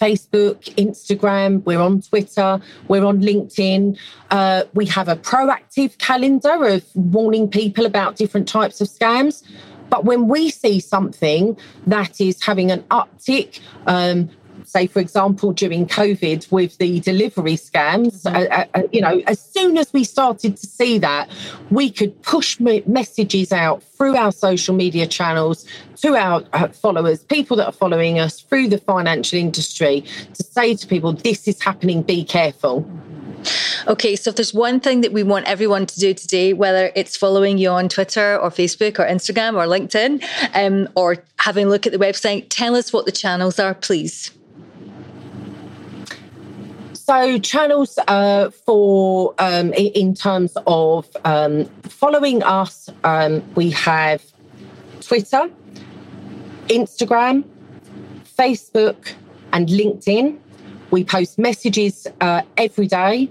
Facebook, 0.00 0.62
Instagram, 0.76 1.64
we're 1.64 1.80
on 1.80 2.02
Twitter, 2.02 2.60
we're 2.86 3.04
on 3.04 3.20
LinkedIn. 3.20 3.98
Uh, 4.30 4.62
we 4.74 4.86
have 4.86 5.08
a 5.08 5.16
proactive 5.16 5.98
calendar 5.98 6.64
of 6.66 6.84
warning 6.94 7.48
people 7.48 7.84
about 7.84 8.14
different 8.14 8.46
types 8.46 8.80
of 8.80 8.86
scams. 8.86 9.42
But 9.90 10.04
when 10.04 10.28
we 10.28 10.50
see 10.50 10.78
something 10.78 11.56
that 11.88 12.20
is 12.20 12.44
having 12.44 12.70
an 12.70 12.82
uptick, 12.84 13.60
um, 13.88 14.30
say, 14.68 14.86
for 14.86 15.00
example, 15.00 15.52
during 15.52 15.86
COVID 15.86 16.50
with 16.50 16.76
the 16.78 17.00
delivery 17.00 17.56
scams, 17.56 18.22
mm-hmm. 18.22 18.52
uh, 18.52 18.64
uh, 18.74 18.86
you 18.92 19.00
know, 19.00 19.22
as 19.26 19.40
soon 19.40 19.76
as 19.78 19.92
we 19.92 20.04
started 20.04 20.56
to 20.56 20.66
see 20.66 20.98
that, 20.98 21.30
we 21.70 21.90
could 21.90 22.20
push 22.22 22.60
messages 22.60 23.52
out 23.52 23.82
through 23.82 24.16
our 24.16 24.32
social 24.32 24.74
media 24.74 25.06
channels 25.06 25.66
to 25.96 26.14
our 26.16 26.42
uh, 26.52 26.68
followers, 26.68 27.22
people 27.24 27.56
that 27.56 27.66
are 27.66 27.72
following 27.72 28.18
us 28.18 28.40
through 28.40 28.68
the 28.68 28.78
financial 28.78 29.38
industry 29.38 30.04
to 30.34 30.42
say 30.42 30.74
to 30.74 30.86
people, 30.86 31.12
this 31.12 31.48
is 31.48 31.60
happening, 31.62 32.02
be 32.02 32.24
careful. 32.24 32.88
Okay, 33.86 34.16
so 34.16 34.30
if 34.30 34.36
there's 34.36 34.52
one 34.52 34.80
thing 34.80 35.02
that 35.02 35.12
we 35.12 35.22
want 35.22 35.46
everyone 35.46 35.86
to 35.86 36.00
do 36.00 36.12
today, 36.14 36.52
whether 36.52 36.90
it's 36.94 37.16
following 37.16 37.58
you 37.58 37.70
on 37.70 37.88
Twitter 37.88 38.36
or 38.38 38.50
Facebook 38.50 38.98
or 38.98 39.06
Instagram 39.06 39.54
or 39.54 39.66
LinkedIn, 39.66 40.22
um, 40.54 40.88
or 40.96 41.22
having 41.38 41.66
a 41.66 41.68
look 41.68 41.86
at 41.86 41.92
the 41.92 41.98
website, 41.98 42.46
tell 42.48 42.74
us 42.74 42.92
what 42.92 43.06
the 43.06 43.12
channels 43.12 43.58
are, 43.58 43.74
please. 43.74 44.32
So, 47.06 47.38
channels 47.38 48.00
uh, 48.08 48.50
for 48.50 49.32
um, 49.38 49.72
in 49.74 50.12
terms 50.12 50.56
of 50.66 51.06
um, 51.24 51.66
following 51.84 52.42
us, 52.42 52.90
um, 53.04 53.44
we 53.54 53.70
have 53.70 54.24
Twitter, 55.02 55.48
Instagram, 56.66 57.44
Facebook, 58.36 59.12
and 59.52 59.68
LinkedIn. 59.68 60.36
We 60.90 61.04
post 61.04 61.38
messages 61.38 62.08
uh, 62.20 62.42
every 62.56 62.88
day. 62.88 63.30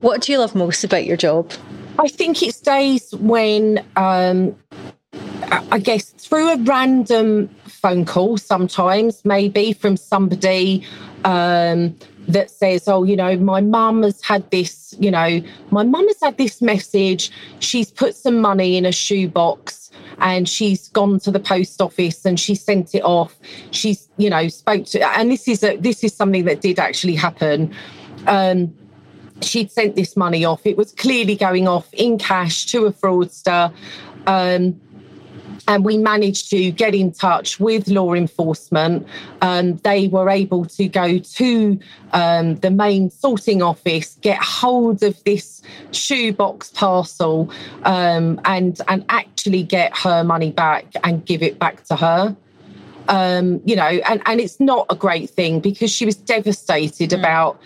What 0.00 0.20
do 0.20 0.32
you 0.32 0.38
love 0.38 0.54
most 0.54 0.84
about 0.84 1.06
your 1.06 1.16
job? 1.16 1.50
I 1.98 2.08
think 2.08 2.42
it's 2.42 2.60
days 2.60 3.14
when 3.14 3.82
um, 3.96 4.54
I 5.70 5.78
guess 5.78 6.10
through 6.10 6.50
a 6.50 6.56
random 6.58 7.48
phone 7.66 8.04
call, 8.04 8.38
sometimes 8.38 9.24
maybe 9.24 9.72
from 9.72 9.96
somebody 9.96 10.86
um, 11.24 11.96
that 12.28 12.50
says, 12.50 12.88
Oh, 12.88 13.04
you 13.04 13.16
know, 13.16 13.36
my 13.36 13.60
mum 13.60 14.02
has 14.02 14.22
had 14.22 14.50
this, 14.50 14.94
you 14.98 15.10
know, 15.10 15.40
my 15.70 15.82
mum 15.82 16.06
has 16.08 16.20
had 16.22 16.38
this 16.38 16.62
message. 16.62 17.30
She's 17.60 17.90
put 17.90 18.14
some 18.14 18.40
money 18.40 18.76
in 18.76 18.86
a 18.86 18.92
shoebox 18.92 19.90
and 20.18 20.48
she's 20.48 20.88
gone 20.88 21.18
to 21.20 21.30
the 21.30 21.40
post 21.40 21.80
office 21.82 22.24
and 22.24 22.38
she 22.38 22.54
sent 22.54 22.94
it 22.94 23.02
off. 23.02 23.36
She's, 23.70 24.08
you 24.16 24.30
know, 24.30 24.48
spoke 24.48 24.86
to, 24.86 25.18
and 25.18 25.30
this 25.30 25.48
is 25.48 25.62
a, 25.62 25.76
this 25.76 26.04
is 26.04 26.14
something 26.14 26.44
that 26.44 26.60
did 26.60 26.78
actually 26.78 27.16
happen. 27.16 27.74
Um, 28.26 28.74
she'd 29.42 29.70
sent 29.70 29.96
this 29.96 30.16
money 30.16 30.44
off. 30.44 30.66
It 30.66 30.76
was 30.76 30.92
clearly 30.92 31.36
going 31.36 31.68
off 31.68 31.92
in 31.94 32.18
cash 32.18 32.66
to 32.66 32.86
a 32.86 32.92
fraudster. 32.92 33.72
Um, 34.26 34.80
and 35.68 35.84
we 35.84 35.96
managed 35.96 36.50
to 36.50 36.70
get 36.70 36.94
in 36.94 37.12
touch 37.12 37.58
with 37.58 37.88
law 37.88 38.14
enforcement. 38.14 39.06
Um, 39.40 39.76
they 39.78 40.08
were 40.08 40.28
able 40.28 40.64
to 40.66 40.88
go 40.88 41.18
to 41.18 41.78
um, 42.12 42.56
the 42.56 42.70
main 42.70 43.10
sorting 43.10 43.62
office, 43.62 44.16
get 44.20 44.38
hold 44.38 45.02
of 45.02 45.22
this 45.24 45.62
shoebox 45.92 46.70
parcel, 46.70 47.50
um, 47.84 48.40
and 48.44 48.80
and 48.88 49.04
actually 49.08 49.62
get 49.62 49.96
her 49.96 50.24
money 50.24 50.50
back 50.50 50.86
and 51.02 51.24
give 51.24 51.42
it 51.42 51.58
back 51.58 51.84
to 51.84 51.96
her. 51.96 52.36
Um, 53.08 53.60
you 53.64 53.76
know, 53.76 53.82
and 53.84 54.22
and 54.26 54.40
it's 54.40 54.60
not 54.60 54.86
a 54.90 54.96
great 54.96 55.30
thing 55.30 55.60
because 55.60 55.90
she 55.90 56.06
was 56.06 56.16
devastated 56.16 57.10
mm. 57.10 57.18
about 57.18 57.60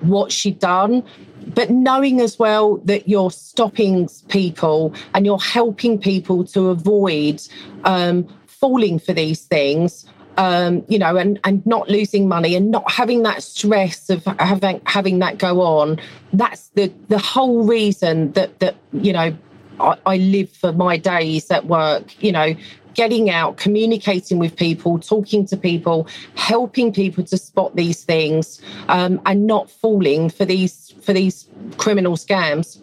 what 0.00 0.32
she'd 0.32 0.58
done 0.58 1.04
but 1.48 1.70
knowing 1.70 2.20
as 2.20 2.38
well 2.38 2.76
that 2.78 3.08
you're 3.08 3.30
stopping 3.30 4.08
people 4.28 4.94
and 5.14 5.26
you're 5.26 5.38
helping 5.38 5.98
people 5.98 6.44
to 6.44 6.68
avoid 6.68 7.42
um, 7.84 8.26
falling 8.46 8.98
for 8.98 9.12
these 9.12 9.42
things 9.42 10.06
um, 10.36 10.84
you 10.88 10.98
know, 10.98 11.16
and 11.16 11.38
and 11.44 11.64
not 11.66 11.88
losing 11.88 12.26
money 12.26 12.54
and 12.54 12.70
not 12.70 12.90
having 12.90 13.22
that 13.24 13.42
stress 13.42 14.08
of 14.08 14.24
having 14.38 14.80
having 14.86 15.18
that 15.18 15.38
go 15.38 15.60
on. 15.60 16.00
That's 16.32 16.68
the 16.68 16.92
the 17.08 17.18
whole 17.18 17.64
reason 17.64 18.32
that 18.32 18.58
that 18.60 18.76
you 18.92 19.12
know 19.12 19.36
I, 19.80 19.98
I 20.06 20.16
live 20.16 20.50
for 20.50 20.72
my 20.72 20.96
days 20.96 21.50
at 21.50 21.66
work. 21.66 22.22
You 22.22 22.32
know, 22.32 22.54
getting 22.94 23.28
out, 23.28 23.56
communicating 23.56 24.38
with 24.38 24.56
people, 24.56 24.98
talking 24.98 25.46
to 25.46 25.56
people, 25.56 26.08
helping 26.36 26.92
people 26.92 27.24
to 27.24 27.36
spot 27.36 27.76
these 27.76 28.04
things, 28.04 28.62
um, 28.88 29.20
and 29.26 29.46
not 29.46 29.70
falling 29.70 30.30
for 30.30 30.46
these 30.46 30.89
for 31.10 31.14
these 31.14 31.48
criminal 31.76 32.16
scams. 32.16 32.78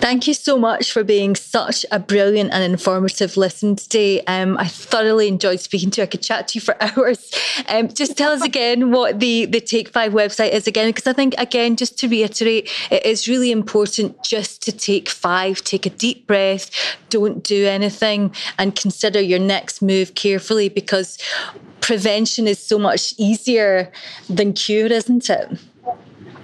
Thank 0.00 0.26
you 0.26 0.34
so 0.34 0.58
much 0.58 0.90
for 0.90 1.04
being 1.04 1.36
such 1.36 1.86
a 1.92 2.00
brilliant 2.00 2.50
and 2.52 2.64
informative 2.64 3.36
listen 3.36 3.76
today. 3.76 4.22
Um, 4.24 4.58
I 4.58 4.66
thoroughly 4.66 5.28
enjoyed 5.28 5.60
speaking 5.60 5.90
to 5.92 6.00
you. 6.00 6.02
I 6.02 6.06
could 6.06 6.20
chat 6.20 6.48
to 6.48 6.56
you 6.56 6.60
for 6.60 6.76
hours. 6.80 7.32
Um, 7.68 7.86
just 7.86 8.16
tell 8.16 8.32
us 8.32 8.42
again 8.42 8.90
what 8.90 9.20
the, 9.20 9.46
the 9.46 9.60
Take 9.60 9.88
Five 9.90 10.12
website 10.12 10.50
is 10.50 10.66
again, 10.66 10.88
because 10.88 11.06
I 11.06 11.12
think, 11.12 11.36
again, 11.38 11.76
just 11.76 11.96
to 12.00 12.08
reiterate, 12.08 12.68
it 12.90 13.06
is 13.06 13.28
really 13.28 13.52
important 13.52 14.20
just 14.24 14.60
to 14.62 14.72
take 14.72 15.08
five, 15.08 15.62
take 15.62 15.86
a 15.86 15.90
deep 15.90 16.26
breath, 16.26 16.72
don't 17.08 17.44
do 17.44 17.66
anything, 17.66 18.34
and 18.58 18.74
consider 18.74 19.20
your 19.20 19.38
next 19.38 19.80
move 19.80 20.16
carefully 20.16 20.68
because 20.68 21.18
prevention 21.80 22.48
is 22.48 22.58
so 22.58 22.80
much 22.80 23.14
easier 23.16 23.92
than 24.28 24.52
cure, 24.52 24.88
isn't 24.88 25.30
it? 25.30 25.56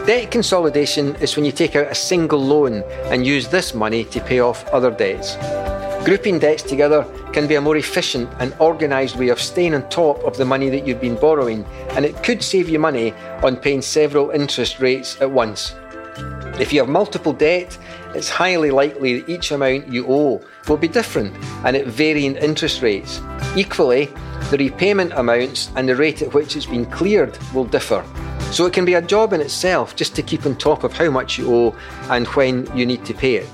Debt 0.05 0.31
consolidation 0.31 1.15
is 1.21 1.37
when 1.37 1.45
you 1.45 1.51
take 1.53 1.77
out 1.77 1.87
a 1.87 1.95
single 1.95 2.43
loan 2.43 2.83
and 3.05 3.25
use 3.25 3.47
this 3.47 3.73
money 3.73 4.03
to 4.03 4.19
pay 4.19 4.41
off 4.41 4.67
other 4.73 4.91
debts. 4.91 5.37
Grouping 6.03 6.39
debts 6.39 6.61
together 6.61 7.05
can 7.31 7.47
be 7.47 7.55
a 7.55 7.61
more 7.61 7.77
efficient 7.77 8.29
and 8.39 8.53
organised 8.59 9.15
way 9.15 9.29
of 9.29 9.39
staying 9.39 9.73
on 9.73 9.87
top 9.87 10.21
of 10.25 10.35
the 10.35 10.43
money 10.43 10.69
that 10.69 10.85
you've 10.85 10.99
been 10.99 11.15
borrowing, 11.15 11.63
and 11.91 12.03
it 12.03 12.21
could 12.21 12.43
save 12.43 12.67
you 12.67 12.79
money 12.79 13.13
on 13.43 13.55
paying 13.55 13.81
several 13.81 14.29
interest 14.31 14.81
rates 14.81 15.21
at 15.21 15.31
once. 15.31 15.73
If 16.59 16.73
you 16.73 16.81
have 16.81 16.89
multiple 16.89 17.31
debt, 17.31 17.77
it's 18.13 18.29
highly 18.29 18.71
likely 18.71 19.21
that 19.21 19.29
each 19.29 19.51
amount 19.51 19.87
you 19.87 20.05
owe 20.09 20.41
will 20.67 20.75
be 20.75 20.89
different 20.89 21.33
and 21.63 21.77
at 21.77 21.87
varying 21.87 22.35
interest 22.35 22.81
rates. 22.81 23.21
Equally, 23.55 24.09
the 24.51 24.57
repayment 24.57 25.13
amounts 25.13 25.71
and 25.77 25.87
the 25.87 25.95
rate 25.95 26.21
at 26.21 26.33
which 26.33 26.57
it's 26.57 26.65
been 26.65 26.85
cleared 26.87 27.37
will 27.53 27.63
differ. 27.63 28.03
So 28.53 28.67
it 28.67 28.73
can 28.73 28.85
be 28.85 28.93
a 28.93 29.01
job 29.01 29.33
in 29.33 29.41
itself 29.41 29.95
just 29.95 30.15
to 30.15 30.21
keep 30.21 30.45
on 30.45 30.55
top 30.55 30.83
of 30.83 30.93
how 30.93 31.09
much 31.09 31.39
you 31.39 31.51
owe 31.51 31.75
and 32.11 32.27
when 32.27 32.67
you 32.77 32.85
need 32.85 33.03
to 33.05 33.13
pay 33.15 33.37
it. 33.37 33.51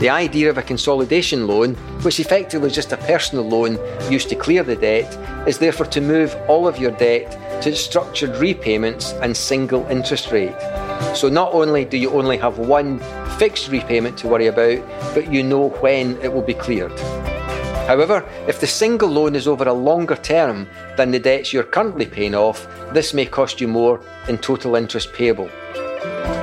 The 0.00 0.10
idea 0.10 0.50
of 0.50 0.58
a 0.58 0.62
consolidation 0.62 1.46
loan, 1.46 1.76
which 2.02 2.20
effectively 2.20 2.68
is 2.68 2.74
just 2.74 2.92
a 2.92 2.98
personal 2.98 3.48
loan 3.48 3.78
used 4.10 4.28
to 4.28 4.34
clear 4.34 4.64
the 4.64 4.76
debt, 4.76 5.16
is 5.48 5.56
therefore 5.56 5.86
to 5.86 6.02
move 6.02 6.36
all 6.46 6.68
of 6.68 6.78
your 6.78 6.90
debt 6.90 7.62
to 7.62 7.74
structured 7.74 8.36
repayments 8.36 9.12
and 9.22 9.34
single 9.34 9.86
interest 9.86 10.30
rate. 10.30 10.60
So 11.16 11.30
not 11.30 11.54
only 11.54 11.86
do 11.86 11.96
you 11.96 12.10
only 12.10 12.36
have 12.36 12.58
one 12.58 12.98
fixed 13.38 13.70
repayment 13.70 14.18
to 14.18 14.28
worry 14.28 14.48
about, 14.48 14.86
but 15.14 15.32
you 15.32 15.42
know 15.42 15.70
when 15.80 16.20
it 16.20 16.30
will 16.30 16.42
be 16.42 16.52
cleared. 16.52 16.92
However, 17.86 18.24
if 18.46 18.60
the 18.60 18.66
single 18.66 19.08
loan 19.08 19.34
is 19.34 19.48
over 19.48 19.64
a 19.64 19.72
longer 19.72 20.16
term 20.16 20.68
than 20.96 21.10
the 21.10 21.18
debts 21.18 21.52
you're 21.52 21.64
currently 21.64 22.06
paying 22.06 22.34
off, 22.34 22.66
this 22.92 23.12
may 23.12 23.26
cost 23.26 23.60
you 23.60 23.68
more 23.68 24.00
in 24.28 24.38
total 24.38 24.76
interest 24.76 25.12
payable. 25.12 25.48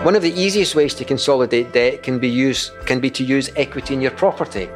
One 0.03 0.15
of 0.15 0.21
the 0.21 0.33
easiest 0.33 0.75
ways 0.75 0.93
to 0.95 1.05
consolidate 1.05 1.71
debt 1.71 2.03
can 2.03 2.19
be, 2.19 2.29
use, 2.29 2.71
can 2.85 2.99
be 2.99 3.09
to 3.11 3.23
use 3.23 3.49
equity 3.55 3.93
in 3.93 4.01
your 4.01 4.11
property. 4.11 4.69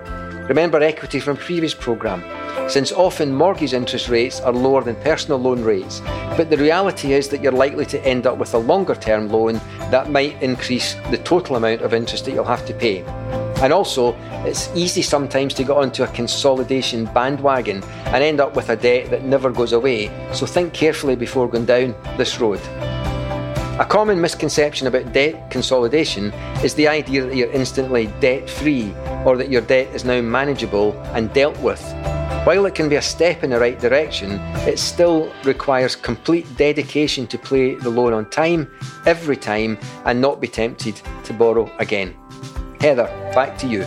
Remember 0.48 0.82
equity 0.82 1.20
from 1.20 1.38
previous 1.38 1.74
programme, 1.74 2.24
since 2.70 2.92
often 2.92 3.34
mortgage 3.34 3.74
interest 3.74 4.10
rates 4.10 4.42
are 4.42 4.52
lower 4.52 4.84
than 4.84 4.96
personal 4.98 5.40
loan 5.40 5.62
rates, 5.64 6.02
but 6.38 6.50
the 6.50 6.58
reality 6.58 7.14
is 7.14 7.30
that 7.30 7.42
you're 7.42 7.52
likely 7.52 7.86
to 7.86 8.06
end 8.06 8.26
up 8.26 8.38
with 8.38 8.54
a 8.54 8.58
longer 8.58 8.96
term 8.96 9.30
loan 9.30 9.62
that 9.92 10.10
might 10.10 10.42
increase 10.42 10.96
the 11.12 11.18
total 11.20 11.56
amount 11.56 11.82
of 11.82 11.94
interest 11.94 12.26
that 12.26 12.32
you'll 12.32 12.44
have 12.44 12.66
to 12.66 12.74
pay. 12.74 13.04
And 13.62 13.72
also, 13.72 14.16
it's 14.46 14.70
easy 14.76 15.02
sometimes 15.02 15.54
to 15.56 15.64
get 15.64 15.78
onto 15.78 16.04
a 16.04 16.08
consolidation 16.08 17.06
bandwagon 17.06 17.84
and 18.08 18.24
end 18.24 18.40
up 18.40 18.56
with 18.56 18.70
a 18.70 18.76
debt 18.76 19.10
that 19.10 19.24
never 19.24 19.52
goes 19.52 19.74
away, 19.74 20.10
so 20.34 20.46
think 20.46 20.74
carefully 20.74 21.16
before 21.16 21.48
going 21.48 21.66
down 21.66 21.96
this 22.18 22.40
road. 22.40 22.60
A 23.80 23.86
common 23.90 24.22
misconception 24.22 24.86
about 24.86 25.14
debt 25.14 25.50
consolidation 25.50 26.32
is 26.64 26.76
the 26.76 26.88
idea 26.88 27.26
that 27.26 27.36
you're 27.36 27.52
instantly 27.52 28.06
debt 28.20 28.48
free 28.48 28.94
or 29.26 29.36
that 29.36 29.50
your 29.50 29.62
debt 29.62 29.88
is 29.96 30.06
now 30.06 30.22
manageable 30.22 30.94
and 31.16 31.34
dealt 31.34 31.58
with. 31.60 31.82
While 32.46 32.66
it 32.66 32.76
can 32.76 32.90
be 32.90 32.98
a 32.98 33.02
step 33.02 33.44
in 33.44 33.52
the 33.52 33.60
right 33.60 33.80
direction, 33.80 34.34
it 34.68 34.78
still 34.78 35.32
requires 35.44 35.96
complete 35.96 36.46
dedication 36.58 37.26
to 37.28 37.38
pay 37.38 37.76
the 37.76 37.90
loan 37.90 38.14
on 38.14 38.30
time, 38.30 38.70
every 39.06 39.38
time, 39.38 39.80
and 40.06 40.20
not 40.20 40.42
be 40.42 40.50
tempted 40.50 41.02
to 41.24 41.34
borrow 41.34 41.72
again. 41.80 42.14
Heather, 42.84 43.06
back 43.34 43.58
to 43.60 43.66
you. 43.66 43.84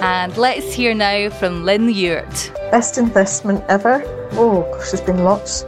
And 0.00 0.34
let's 0.38 0.72
hear 0.72 0.94
now 0.94 1.28
from 1.28 1.66
Lynne 1.66 1.90
Ewart. 1.90 2.50
Best 2.70 2.96
investment 2.96 3.62
ever? 3.68 4.02
Oh, 4.32 4.62
gosh, 4.72 4.90
there's 4.90 5.04
been 5.04 5.22
lots. 5.22 5.64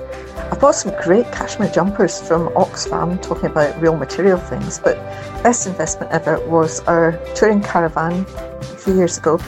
I 0.50 0.57
bought 0.59 0.74
some 0.74 0.98
great 1.03 1.31
cashmere 1.31 1.70
jumpers 1.70 2.27
from 2.27 2.48
Oxfam 2.55 3.20
talking 3.20 3.50
about 3.50 3.79
real 3.83 3.98
material 3.98 4.38
things, 4.38 4.79
but 4.79 4.96
best 5.42 5.66
investment 5.66 6.11
ever 6.11 6.40
was 6.48 6.81
our 6.85 7.12
touring 7.35 7.61
caravan 7.61 8.24
a 8.31 8.62
few 8.64 8.94
years 8.94 9.18
ago 9.18 9.38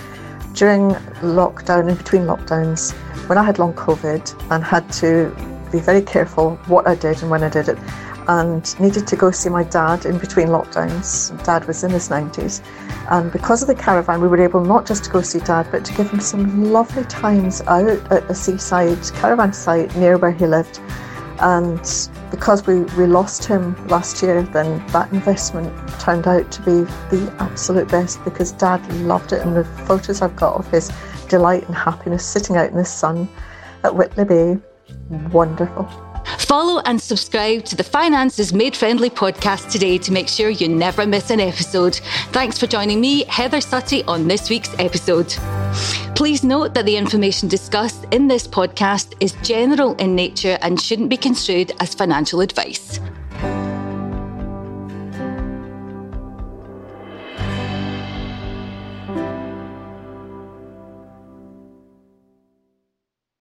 during 0.52 0.90
lockdown, 1.22 1.88
in 1.88 1.96
between 1.96 2.24
lockdowns, 2.24 2.92
when 3.31 3.38
I 3.38 3.44
had 3.44 3.59
long 3.59 3.72
COVID 3.72 4.52
and 4.52 4.62
had 4.62 4.92
to 5.00 5.35
be 5.72 5.79
very 5.79 6.02
careful 6.02 6.57
what 6.66 6.87
I 6.87 6.94
did 6.94 7.22
and 7.22 7.31
when 7.31 7.42
I 7.42 7.48
did 7.48 7.70
it 7.70 7.79
and 8.29 8.79
needed 8.81 9.07
to 9.07 9.17
go 9.17 9.31
see 9.31 9.49
my 9.49 9.62
dad 9.62 10.05
in 10.05 10.19
between 10.19 10.49
lockdowns. 10.49 11.31
Dad 11.45 11.67
was 11.67 11.85
in 11.85 11.91
his 11.91 12.09
90s. 12.09 12.62
And 13.11 13.31
because 13.31 13.62
of 13.62 13.69
the 13.69 13.75
caravan, 13.75 14.21
we 14.21 14.29
were 14.29 14.43
able 14.43 14.65
not 14.65 14.87
just 14.87 15.05
to 15.05 15.11
go 15.11 15.23
see 15.23 15.39
dad, 15.41 15.69
but 15.71 15.85
to 15.85 15.95
give 15.95 16.11
him 16.11 16.21
some 16.21 16.73
lovely 16.73 17.05
times 17.05 17.61
out 17.62 18.12
at 18.12 18.29
a 18.31 18.35
seaside 18.35 19.03
caravan 19.15 19.53
site 19.53 19.95
near 19.97 20.19
where 20.19 20.33
he 20.33 20.47
lived. 20.47 20.81
And 21.39 21.81
because 22.31 22.67
we, 22.67 22.81
we 22.97 23.07
lost 23.07 23.45
him 23.45 23.77
last 23.89 24.23
year, 24.23 24.43
then 24.43 24.85
that 24.89 25.12
investment 25.12 25.73
turned 26.01 26.27
out 26.27 26.51
to 26.51 26.62
be 26.62 26.91
the 27.11 27.35
absolute 27.39 27.89
best 27.89 28.25
because 28.25 28.53
dad 28.53 28.85
loved 29.03 29.33
it. 29.33 29.43
And 29.43 29.57
the 29.57 29.65
photos 29.87 30.23
I've 30.23 30.35
got 30.35 30.55
of 30.55 30.69
his 30.71 30.91
delight 31.29 31.65
and 31.67 31.75
happiness 31.75 32.25
sitting 32.25 32.57
out 32.57 32.71
in 32.71 32.77
the 32.77 32.85
sun 32.85 33.29
at 33.85 33.95
Whitley 33.95 34.25
Bay, 34.25 34.59
wonderful. 35.31 36.06
Follow 36.39 36.81
and 36.85 37.01
subscribe 37.01 37.65
to 37.65 37.77
the 37.77 37.85
Finances 37.85 38.53
Made 38.53 38.77
Friendly 38.77 39.11
podcast 39.11 39.71
today 39.71 39.99
to 39.99 40.12
make 40.12 40.29
sure 40.29 40.51
you 40.51 40.69
never 40.69 41.07
miss 41.07 41.31
an 41.31 41.41
episode. 41.41 41.97
Thanks 42.33 42.59
for 42.59 42.67
joining 42.67 43.01
me, 43.01 43.25
Heather 43.25 43.59
Suttie, 43.59 44.05
on 44.07 44.29
this 44.29 44.51
week's 44.51 44.75
episode. 44.79 45.29
Please 46.15 46.45
note 46.45 46.75
that 46.75 46.87
the 46.87 46.97
information 46.97 47.49
discussed 47.49 48.07
in 48.11 48.29
this 48.29 48.47
podcast 48.47 49.15
is 49.21 49.33
general 49.43 49.95
in 49.97 50.15
nature 50.15 50.59
and 50.62 50.81
shouldn't 50.81 51.11
be 51.11 51.17
construed 51.17 51.73
as 51.81 51.95
financial 51.95 52.41
advice. 52.41 53.01